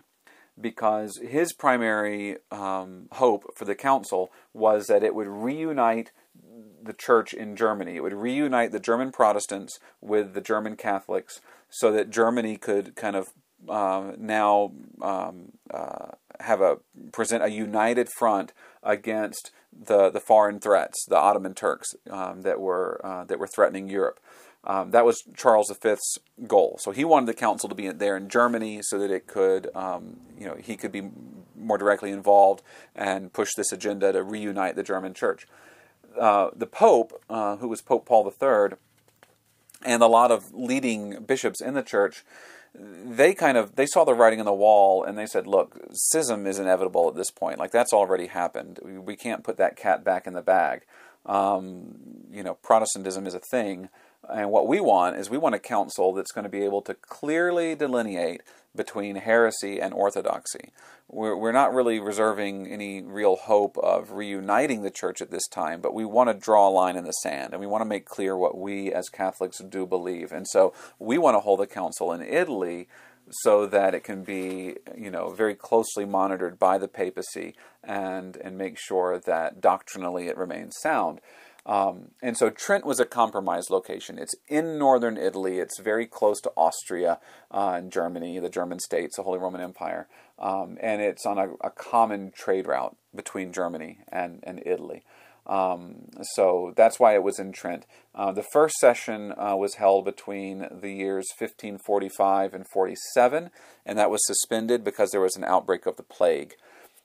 [0.60, 6.10] because his primary um, hope for the council was that it would reunite
[6.82, 7.96] the church in Germany.
[7.96, 13.16] It would reunite the German Protestants with the German Catholics so that Germany could kind
[13.16, 13.28] of
[13.68, 14.72] uh, now
[15.02, 16.78] um, uh, have a
[17.12, 18.52] present a united front
[18.82, 23.88] against the the foreign threats, the Ottoman Turks um, that were uh, that were threatening
[23.88, 24.20] Europe.
[24.64, 26.78] Um, that was Charles V's goal.
[26.80, 30.18] So he wanted the council to be there in Germany so that it could, um,
[30.38, 31.10] you know, he could be
[31.56, 32.62] more directly involved
[32.94, 35.46] and push this agenda to reunite the German church.
[36.18, 38.76] Uh, the Pope, uh, who was Pope Paul III,
[39.84, 42.24] and a lot of leading bishops in the church,
[42.74, 46.46] they kind of they saw the writing on the wall and they said, "Look, schism
[46.46, 47.58] is inevitable at this point.
[47.58, 48.78] Like that's already happened.
[48.82, 50.82] We, can't put that cat back in the bag.
[51.26, 53.88] Um, you know, Protestantism is a thing."
[54.28, 56.94] And what we want is we want a council that's going to be able to
[56.94, 58.42] clearly delineate
[58.74, 60.72] between heresy and orthodoxy.
[61.08, 65.80] We're, we're not really reserving any real hope of reuniting the church at this time,
[65.80, 68.04] but we want to draw a line in the sand and we want to make
[68.04, 70.32] clear what we as Catholics do believe.
[70.32, 72.88] And so we want to hold a council in Italy
[73.42, 78.56] so that it can be, you know, very closely monitored by the papacy and, and
[78.56, 81.20] make sure that doctrinally it remains sound.
[81.68, 84.18] Um, and so Trent was a compromise location.
[84.18, 85.58] It's in northern Italy.
[85.58, 90.08] It's very close to Austria uh, and Germany, the German states, the Holy Roman Empire.
[90.38, 95.02] Um, and it's on a, a, common trade route between Germany and, and Italy.
[95.46, 97.86] Um, so that's why it was in Trent.
[98.14, 103.50] Uh, the first session uh, was held between the years 1545 and 47,
[103.84, 106.54] and that was suspended because there was an outbreak of the plague.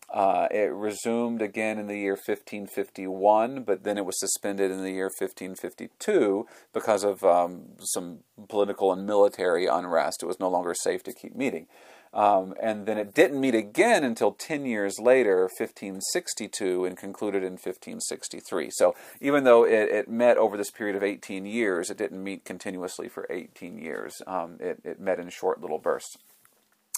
[0.09, 4.91] Uh, it resumed again in the year 1551, but then it was suspended in the
[4.91, 10.21] year 1552 because of um, some political and military unrest.
[10.21, 11.67] It was no longer safe to keep meeting.
[12.13, 17.53] Um, and then it didn't meet again until 10 years later, 1562, and concluded in
[17.53, 18.69] 1563.
[18.71, 22.45] So even though it, it met over this period of 18 years, it didn't meet
[22.45, 24.13] continuously for 18 years.
[24.27, 26.15] Um, it, it met in short little bursts.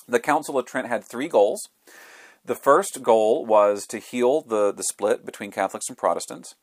[0.07, 1.69] The Council of Trent had three goals.
[2.45, 6.53] The first goal was to heal the, the split between Catholics and Protestants.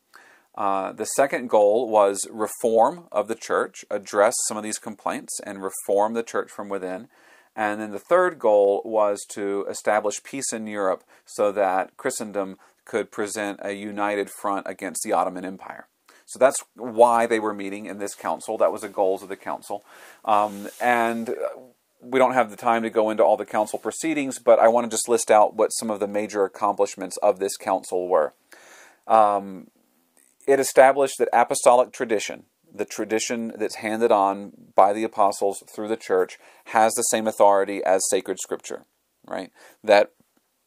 [0.55, 5.63] Uh, the second goal was reform of the church, address some of these complaints, and
[5.63, 7.09] reform the church from within.
[7.55, 13.11] And then the third goal was to establish peace in Europe so that Christendom could
[13.11, 15.87] present a united front against the Ottoman Empire.
[16.25, 18.57] So that's why they were meeting in this council.
[18.57, 19.83] That was the goals of the council.
[20.23, 21.35] Um, and
[22.03, 24.89] we don't have the time to go into all the council proceedings, but I want
[24.89, 28.33] to just list out what some of the major accomplishments of this council were.
[29.07, 29.67] Um,
[30.47, 32.43] it established that apostolic tradition,
[32.73, 37.83] the tradition that's handed on by the apostles through the church, has the same authority
[37.83, 38.85] as sacred scripture,
[39.25, 39.51] right?
[39.83, 40.11] That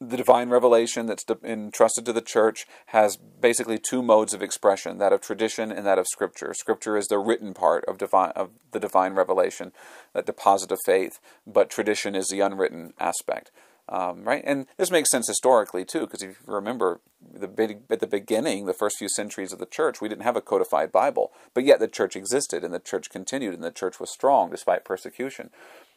[0.01, 5.12] the divine revelation that's entrusted to the church has basically two modes of expression that
[5.12, 6.52] of tradition and that of scripture.
[6.52, 9.73] Scripture is the written part of divine of the divine revelation
[10.12, 13.51] that deposit of faith but tradition is the unwritten aspect.
[13.89, 14.43] Um, right?
[14.44, 18.66] And this makes sense historically too because if you remember the big, at the beginning
[18.66, 21.81] the first few centuries of the church we didn't have a codified bible but yet
[21.81, 25.48] the church existed and the church continued and the church was strong despite persecution.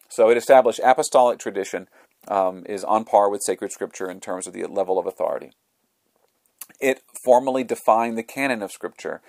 [0.07, 1.87] So it established apostolic tradition
[2.29, 5.51] um, is on par with sacred scripture in terms of the level of authority.
[6.79, 9.21] It formally defined the canon of scripture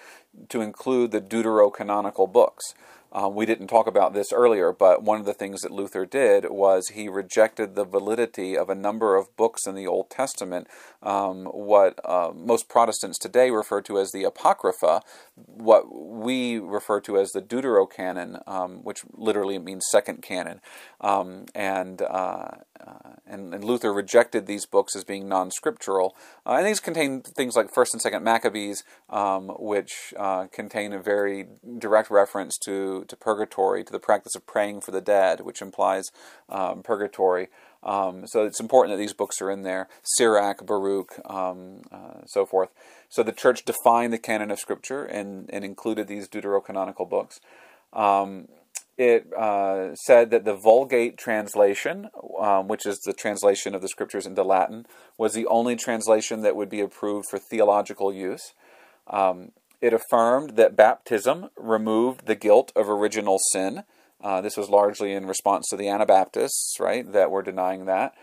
[0.51, 2.74] to include the deuterocanonical books.
[3.12, 6.49] Um, we didn't talk about this earlier, but one of the things that Luther did
[6.51, 10.69] was he rejected the validity of a number of books in the Old Testament,
[11.03, 15.03] um, what uh, most Protestants today refer to as the Apocrypha,
[15.35, 20.61] what we refer to as the Deuterocanon, um, which literally means second canon.
[21.01, 22.49] Um, and, uh,
[22.81, 26.15] uh, and, and, Luther rejected these books as being non scriptural.
[26.47, 31.03] Uh, and these contain things like 1st and 2nd Maccabees, um, which uh, contain a
[31.03, 31.47] very
[31.78, 36.10] direct reference to to, purgatory, to the practice of praying for the dead, which implies
[36.48, 37.48] um, purgatory.
[37.82, 39.89] Um, so it's important that these books are in there.
[40.02, 42.70] Sirach, Baruch, um, uh, so forth.
[43.09, 47.40] So the church defined the canon of Scripture and, and included these deuterocanonical books.
[47.93, 48.48] Um,
[48.98, 54.27] it uh, said that the Vulgate translation, um, which is the translation of the Scriptures
[54.27, 54.85] into Latin,
[55.16, 58.52] was the only translation that would be approved for theological use.
[59.06, 63.85] Um, it affirmed that baptism removed the guilt of original sin.
[64.23, 68.15] Uh, this was largely in response to the Anabaptists, right, that were denying that.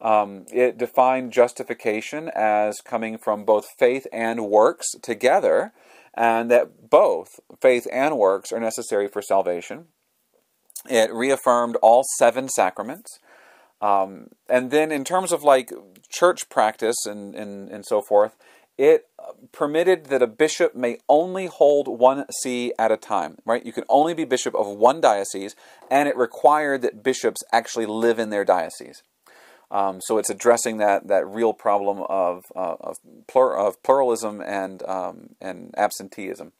[0.00, 5.72] Um, it defined justification as coming from both faith and works together,
[6.12, 9.86] and that both faith and works are necessary for salvation.
[10.88, 13.18] It reaffirmed all seven sacraments.
[13.80, 15.70] Um, and then, in terms of like
[16.10, 18.36] church practice and, and, and so forth,
[18.78, 19.06] it
[19.52, 23.64] permitted that a bishop may only hold one see at a time, right?
[23.64, 25.56] You can only be bishop of one diocese,
[25.90, 29.02] and it required that bishops actually live in their diocese.
[29.70, 32.96] Um, so it's addressing that, that real problem of, uh, of,
[33.26, 36.52] plur, of, pluralism and, um, and absenteeism.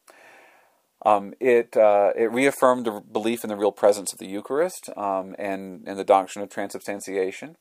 [1.04, 5.36] Um, it, uh, it reaffirmed the belief in the real presence of the Eucharist um,
[5.38, 7.56] and, and the doctrine of transubstantiation.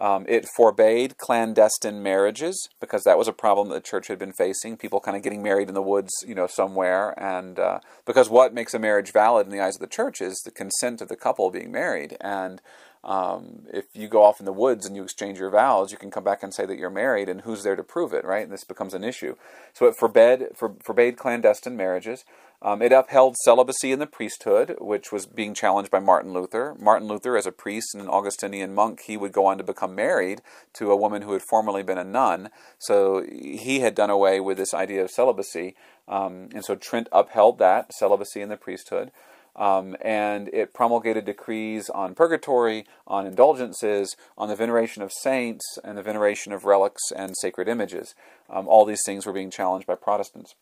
[0.00, 4.32] Um, it forbade clandestine marriages because that was a problem that the church had been
[4.32, 4.78] facing.
[4.78, 7.14] People kind of getting married in the woods, you know, somewhere.
[7.22, 10.40] And uh, because what makes a marriage valid in the eyes of the church is
[10.44, 12.16] the consent of the couple being married.
[12.20, 12.62] And
[13.02, 16.10] um, if you go off in the woods and you exchange your vows, you can
[16.10, 18.42] come back and say that you're married, and who's there to prove it, right?
[18.42, 19.36] And this becomes an issue.
[19.72, 22.24] So it forbade, for, forbade clandestine marriages.
[22.62, 26.76] Um, it upheld celibacy in the priesthood, which was being challenged by Martin Luther.
[26.78, 29.94] Martin Luther, as a priest and an Augustinian monk, he would go on to become
[29.94, 30.42] married
[30.74, 32.50] to a woman who had formerly been a nun.
[32.78, 35.74] So he had done away with this idea of celibacy.
[36.06, 39.10] Um, and so Trent upheld that, celibacy in the priesthood.
[39.56, 45.98] Um, and it promulgated decrees on purgatory, on indulgences, on the veneration of saints, and
[45.98, 48.14] the veneration of relics and sacred images.
[48.48, 50.54] Um, all these things were being challenged by Protestants.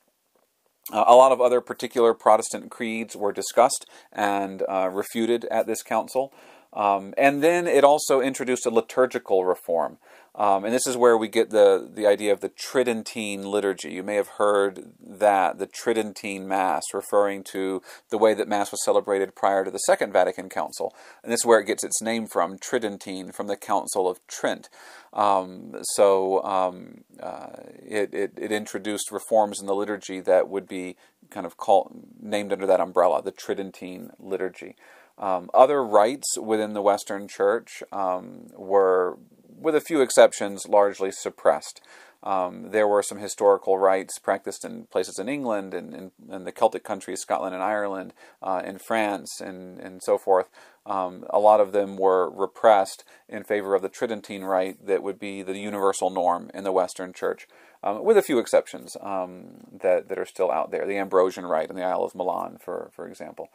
[0.90, 5.82] Uh, a lot of other particular Protestant creeds were discussed and uh, refuted at this
[5.82, 6.32] council.
[6.72, 9.98] Um, and then it also introduced a liturgical reform.
[10.38, 13.90] Um, and this is where we get the, the idea of the Tridentine liturgy.
[13.90, 18.84] You may have heard that, the Tridentine Mass, referring to the way that Mass was
[18.84, 20.94] celebrated prior to the Second Vatican Council.
[21.24, 24.68] And this is where it gets its name from, Tridentine, from the Council of Trent.
[25.12, 30.96] Um, so um, uh, it, it, it, introduced reforms in the liturgy that would be
[31.30, 34.76] kind of called, named under that umbrella, the Tridentine liturgy.
[35.18, 39.18] Um, other rites within the Western Church um, were
[39.60, 41.80] with a few exceptions, largely suppressed.
[42.22, 46.52] Um, there were some historical rites practiced in places in England and in, in the
[46.52, 48.12] Celtic countries, Scotland and Ireland,
[48.42, 50.48] uh, in France, and, and so forth.
[50.84, 55.20] Um, a lot of them were repressed in favor of the Tridentine rite that would
[55.20, 57.46] be the universal norm in the Western Church,
[57.84, 60.86] um, with a few exceptions um, that, that are still out there.
[60.86, 63.48] The Ambrosian rite in the Isle of Milan, for, for example.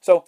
[0.00, 0.24] So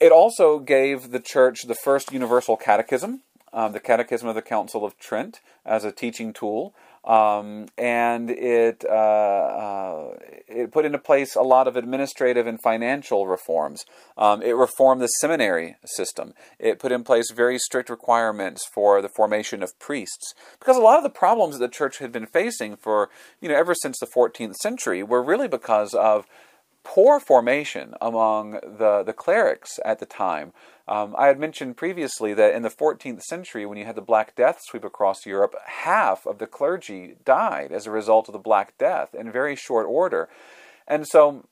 [0.00, 3.22] it also gave the Church the first universal catechism
[3.52, 8.84] um, the Catechism of the Council of Trent as a teaching tool, um, and it
[8.84, 10.14] uh, uh,
[10.46, 13.84] it put into place a lot of administrative and financial reforms.
[14.16, 16.34] Um, it reformed the seminary system.
[16.58, 20.98] It put in place very strict requirements for the formation of priests, because a lot
[20.98, 23.08] of the problems that the church had been facing for
[23.40, 26.26] you know ever since the 14th century were really because of
[26.88, 30.54] poor formation among the, the clerics at the time.
[30.88, 34.34] Um, I had mentioned previously that in the 14th century, when you had the Black
[34.34, 38.78] Death sweep across Europe, half of the clergy died as a result of the Black
[38.78, 40.30] Death in very short order.
[40.86, 41.44] And so,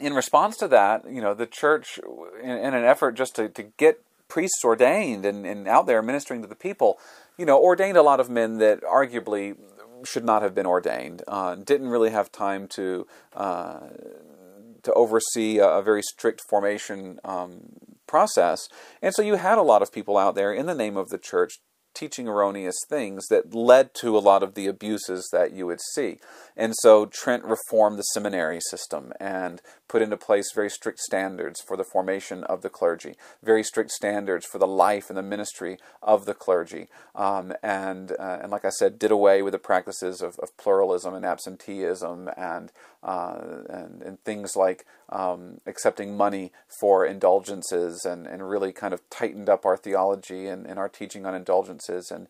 [0.00, 2.00] in response to that, you know, the church,
[2.42, 6.42] in, in an effort just to, to get priests ordained and, and out there ministering
[6.42, 6.98] to the people,
[7.36, 9.56] you know, ordained a lot of men that arguably
[10.04, 13.06] should not have been ordained, uh, didn't really have time to.
[13.32, 13.78] Uh,
[14.82, 17.60] to oversee a, a very strict formation um,
[18.06, 18.68] process.
[19.02, 21.18] And so you had a lot of people out there in the name of the
[21.18, 21.60] church
[21.94, 26.18] teaching erroneous things that led to a lot of the abuses that you would see.
[26.56, 31.76] And so Trent reformed the seminary system and put into place very strict standards for
[31.76, 36.24] the formation of the clergy, very strict standards for the life and the ministry of
[36.24, 40.38] the clergy, um, and uh, and like I said, did away with the practices of,
[40.40, 42.70] of pluralism and absenteeism and
[43.02, 43.38] uh,
[43.68, 49.48] and, and things like um, accepting money for indulgences and, and really kind of tightened
[49.48, 52.28] up our theology and, and our teaching on indulgences and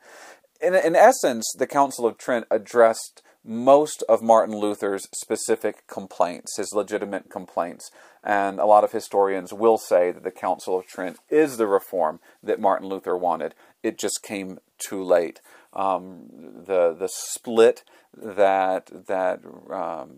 [0.60, 6.72] in, in essence, the Council of Trent addressed most of Martin Luther's specific complaints, his
[6.74, 7.90] legitimate complaints.
[8.22, 12.20] And a lot of historians will say that the Council of Trent is the reform
[12.42, 13.54] that Martin Luther wanted.
[13.82, 15.40] It just came too late.
[15.72, 16.26] Um,
[16.66, 17.84] the the split
[18.16, 19.40] that that
[19.70, 20.10] um,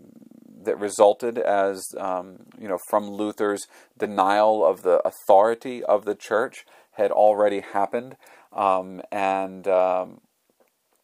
[0.63, 3.67] that resulted as um, you know from Luther's
[3.97, 8.17] denial of the authority of the church had already happened,
[8.53, 10.21] um, and um,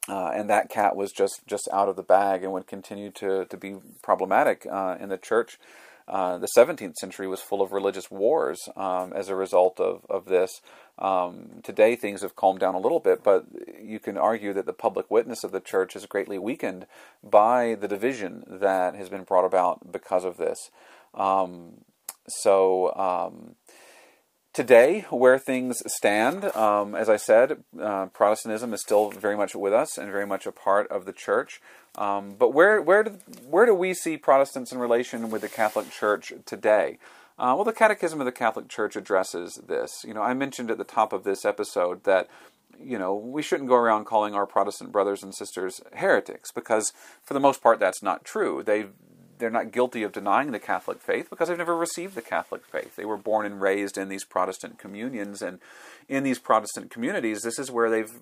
[0.09, 3.45] uh, and that cat was just, just out of the bag and would continue to,
[3.45, 5.59] to be problematic uh, in the church.
[6.07, 10.25] Uh, the 17th century was full of religious wars um, as a result of, of
[10.25, 10.61] this.
[10.97, 13.45] Um, today, things have calmed down a little bit, but
[13.81, 16.87] you can argue that the public witness of the church is greatly weakened
[17.23, 20.71] by the division that has been brought about because of this.
[21.13, 21.81] Um,
[22.27, 23.55] so, um,
[24.57, 29.71] Today, where things stand, um, as I said, uh, Protestantism is still very much with
[29.71, 31.61] us and very much a part of the church.
[31.97, 33.11] Um, but where where do,
[33.49, 36.99] where do we see Protestants in relation with the Catholic Church today?
[37.39, 40.03] Uh, well, the Catechism of the Catholic Church addresses this.
[40.03, 42.27] You know, I mentioned at the top of this episode that
[42.79, 46.93] you know we shouldn't go around calling our Protestant brothers and sisters heretics because,
[47.23, 48.63] for the most part, that's not true.
[48.63, 48.87] They
[49.39, 52.95] they're not guilty of denying the Catholic faith because they've never received the Catholic faith.
[52.95, 55.59] They were born and raised in these Protestant communions, and
[56.07, 58.19] in these Protestant communities, this is where they've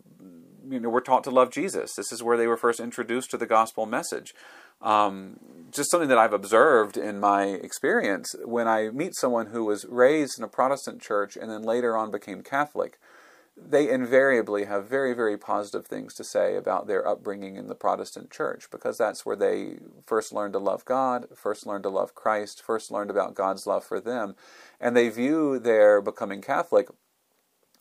[0.70, 1.94] you know were taught to love Jesus.
[1.96, 4.34] This is where they were first introduced to the gospel message.
[4.82, 5.40] Um,
[5.72, 10.38] just something that I've observed in my experience when I meet someone who was raised
[10.38, 13.00] in a Protestant church and then later on became Catholic
[13.58, 18.30] they invariably have very, very positive things to say about their upbringing in the Protestant
[18.30, 22.62] church because that's where they first learned to love God, first learned to love Christ,
[22.62, 24.36] first learned about God's love for them.
[24.80, 26.90] And they view their becoming Catholic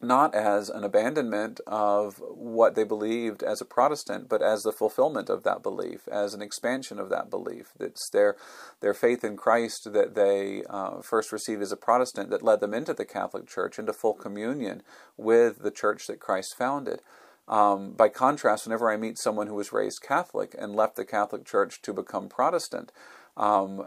[0.05, 5.29] not as an abandonment of what they believed as a Protestant, but as the fulfillment
[5.29, 7.73] of that belief, as an expansion of that belief.
[7.81, 8.37] It's their
[8.81, 12.75] their faith in Christ that they uh, first received as a Protestant that led them
[12.75, 14.83] into the Catholic Church, into full communion
[15.17, 17.01] with the church that Christ founded.
[17.47, 21.45] Um, by contrast, whenever I meet someone who was raised Catholic and left the Catholic
[21.45, 22.91] Church to become Protestant,
[23.37, 23.87] um,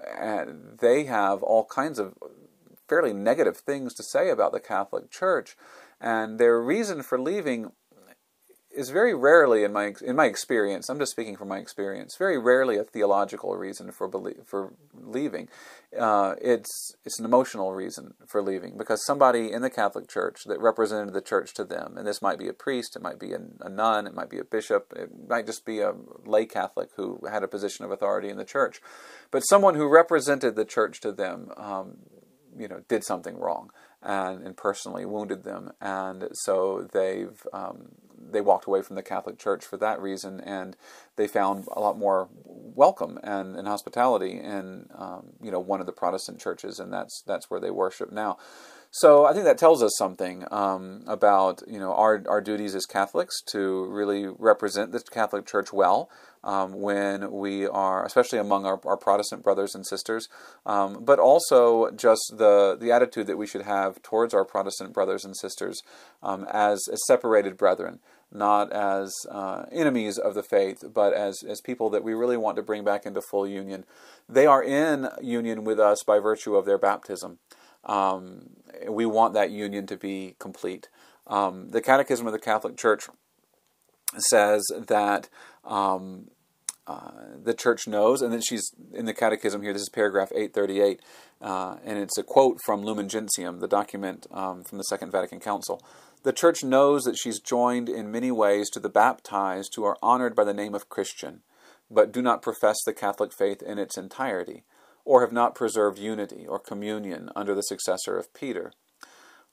[0.79, 2.13] they have all kinds of
[2.87, 5.57] fairly negative things to say about the Catholic Church.
[5.99, 7.71] And their reason for leaving
[8.77, 12.37] is very rarely, in my in my experience, I'm just speaking from my experience, very
[12.37, 15.49] rarely a theological reason for belie- for leaving.
[15.99, 20.61] Uh, it's it's an emotional reason for leaving because somebody in the Catholic Church that
[20.61, 23.39] represented the church to them, and this might be a priest, it might be a,
[23.61, 25.93] a nun, it might be a bishop, it might just be a
[26.23, 28.79] lay Catholic who had a position of authority in the church,
[29.31, 31.97] but someone who represented the church to them, um,
[32.55, 33.71] you know, did something wrong
[34.01, 37.89] and, and personally wounded them, and so they've um,
[38.31, 40.75] they walked away from the Catholic Church for that reason, and
[41.15, 45.85] they found a lot more welcome and, and hospitality in um, you know one of
[45.85, 48.37] the Protestant churches, and that's that's where they worship now.
[48.99, 52.87] So I think that tells us something um, about you know our our duties as
[52.87, 56.09] Catholics to really represent the Catholic Church well
[56.43, 60.29] um, when we are, especially among our, our Protestant brothers and sisters,
[60.65, 65.23] um, but also just the the attitude that we should have towards our Protestant brothers
[65.23, 65.83] and sisters
[66.23, 67.99] um, as, as separated brethren
[68.29, 72.57] not as uh, enemies of the faith, but as, as people that we really want
[72.57, 73.85] to bring back into full union.
[74.27, 77.39] They are in union with us by virtue of their baptism.
[77.87, 78.49] Um,
[78.87, 80.89] we want that union to be complete.
[81.25, 83.07] Um, the Catechism of the Catholic Church
[84.17, 85.29] says that
[85.65, 86.29] um,
[86.85, 87.11] uh,
[87.43, 89.73] the church knows, and then she's in the Catechism here.
[89.73, 91.01] This is paragraph 838,
[91.41, 95.39] uh, and it's a quote from Lumen Gentium, the document um, from the Second Vatican
[95.39, 95.81] Council.
[96.23, 100.35] The church knows that she's joined in many ways to the baptized who are honored
[100.35, 101.41] by the name of Christian,
[101.91, 104.63] but do not profess the Catholic faith in its entirety
[105.07, 108.73] or have not preserved unity or communion under the successor of Peter.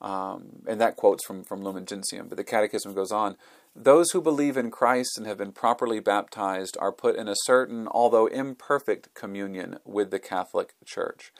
[0.01, 2.27] Um, and that quote's from, from Lumen Gentium.
[2.27, 3.37] But the Catechism goes on
[3.73, 7.87] Those who believe in Christ and have been properly baptized are put in a certain,
[7.87, 11.31] although imperfect, communion with the Catholic Church.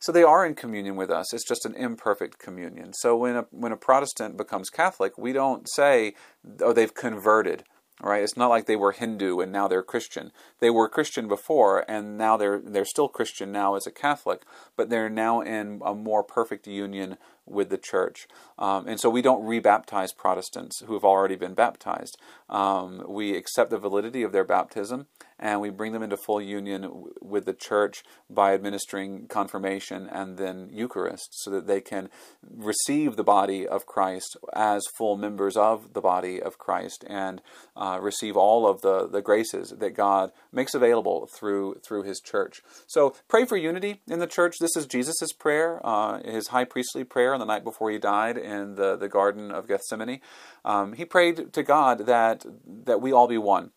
[0.00, 1.32] So they are in communion with us.
[1.32, 2.92] It's just an imperfect communion.
[2.94, 6.14] So when a, when a Protestant becomes Catholic, we don't say,
[6.60, 7.62] oh, they've converted
[8.02, 8.22] right?
[8.22, 10.32] It's not like they were Hindu and now they're Christian.
[10.60, 14.42] They were Christian before and now they're they're still Christian now as a Catholic,
[14.76, 18.26] but they're now in a more perfect union with the church.
[18.58, 22.18] Um, and so we don't rebaptize Protestants who have already been baptized.
[22.48, 25.06] Um, we accept the validity of their baptism
[25.38, 30.68] and we bring them into full union with the church by administering confirmation and then
[30.70, 32.10] Eucharist so that they can
[32.48, 37.40] receive the body of Christ as full members of the body of Christ and
[37.74, 42.60] uh, receive all of the, the graces that God makes available through through His church.
[42.86, 44.56] So pray for unity in the church.
[44.60, 48.36] This is Jesus' prayer, uh, his high priestly prayer on the night before he died
[48.36, 50.20] in the, the Garden of Gethsemane.
[50.64, 52.44] Um, he prayed to God that
[52.84, 53.70] that we all be one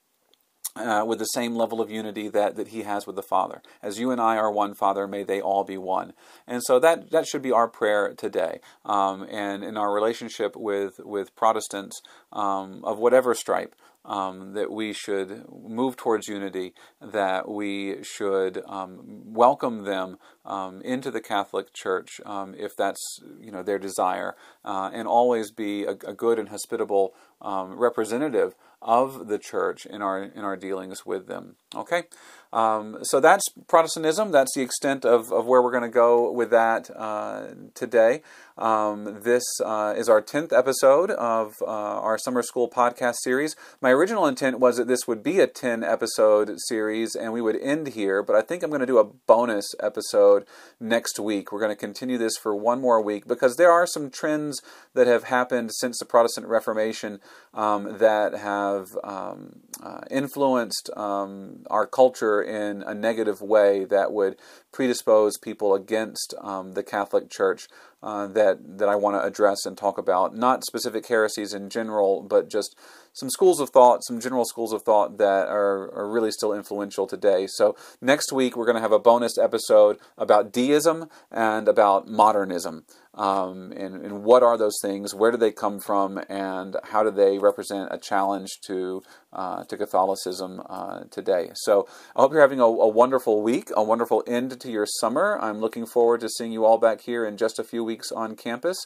[0.75, 3.61] uh, with the same level of unity that, that he has with the Father.
[3.81, 6.13] As you and I are one, Father, may they all be one.
[6.47, 8.59] And so that, that should be our prayer today.
[8.83, 12.01] Um, and in our relationship with, with Protestants
[12.31, 13.75] um, of whatever stripe,
[14.05, 21.09] um, that we should move towards unity, that we should um, welcome them um, into
[21.09, 24.35] the Catholic Church um, if that's you know their desire,
[24.65, 30.01] uh, and always be a, a good and hospitable um, representative of the church in
[30.01, 31.55] our in our dealings with them.
[31.73, 32.03] Okay,
[32.51, 34.31] um, so that's Protestantism.
[34.31, 38.21] That's the extent of, of where we're going to go with that uh, today.
[38.57, 43.55] Um, this uh, is our 10th episode of uh, our summer school podcast series.
[43.81, 47.59] My original intent was that this would be a 10 episode series and we would
[47.59, 50.45] end here, but I think I'm going to do a bonus episode
[50.79, 51.51] next week.
[51.51, 54.61] We're going to continue this for one more week because there are some trends
[54.93, 57.19] that have happened since the Protestant Reformation
[57.53, 64.37] um, that have um, uh, influenced um, our culture in a negative way that would
[64.73, 67.67] predispose people against um, the Catholic Church
[68.01, 70.35] uh, that that I want to address and talk about.
[70.35, 72.75] Not specific heresies in general, but just
[73.13, 77.07] some schools of thought, some general schools of thought that are, are really still influential
[77.07, 77.47] today.
[77.47, 82.85] So next week we're going to have a bonus episode about deism and about modernism.
[83.15, 85.13] Um, and, and, what are those things?
[85.13, 86.19] Where do they come from?
[86.29, 91.51] And how do they represent a challenge to uh, to Catholicism uh, today?
[91.53, 95.37] So I hope you're having a, a, wonderful week, a wonderful end to your summer.
[95.39, 98.35] I'm looking forward to seeing you all back here in just a few weeks on
[98.35, 98.77] campus.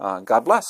[0.00, 0.66] Uh, God bless.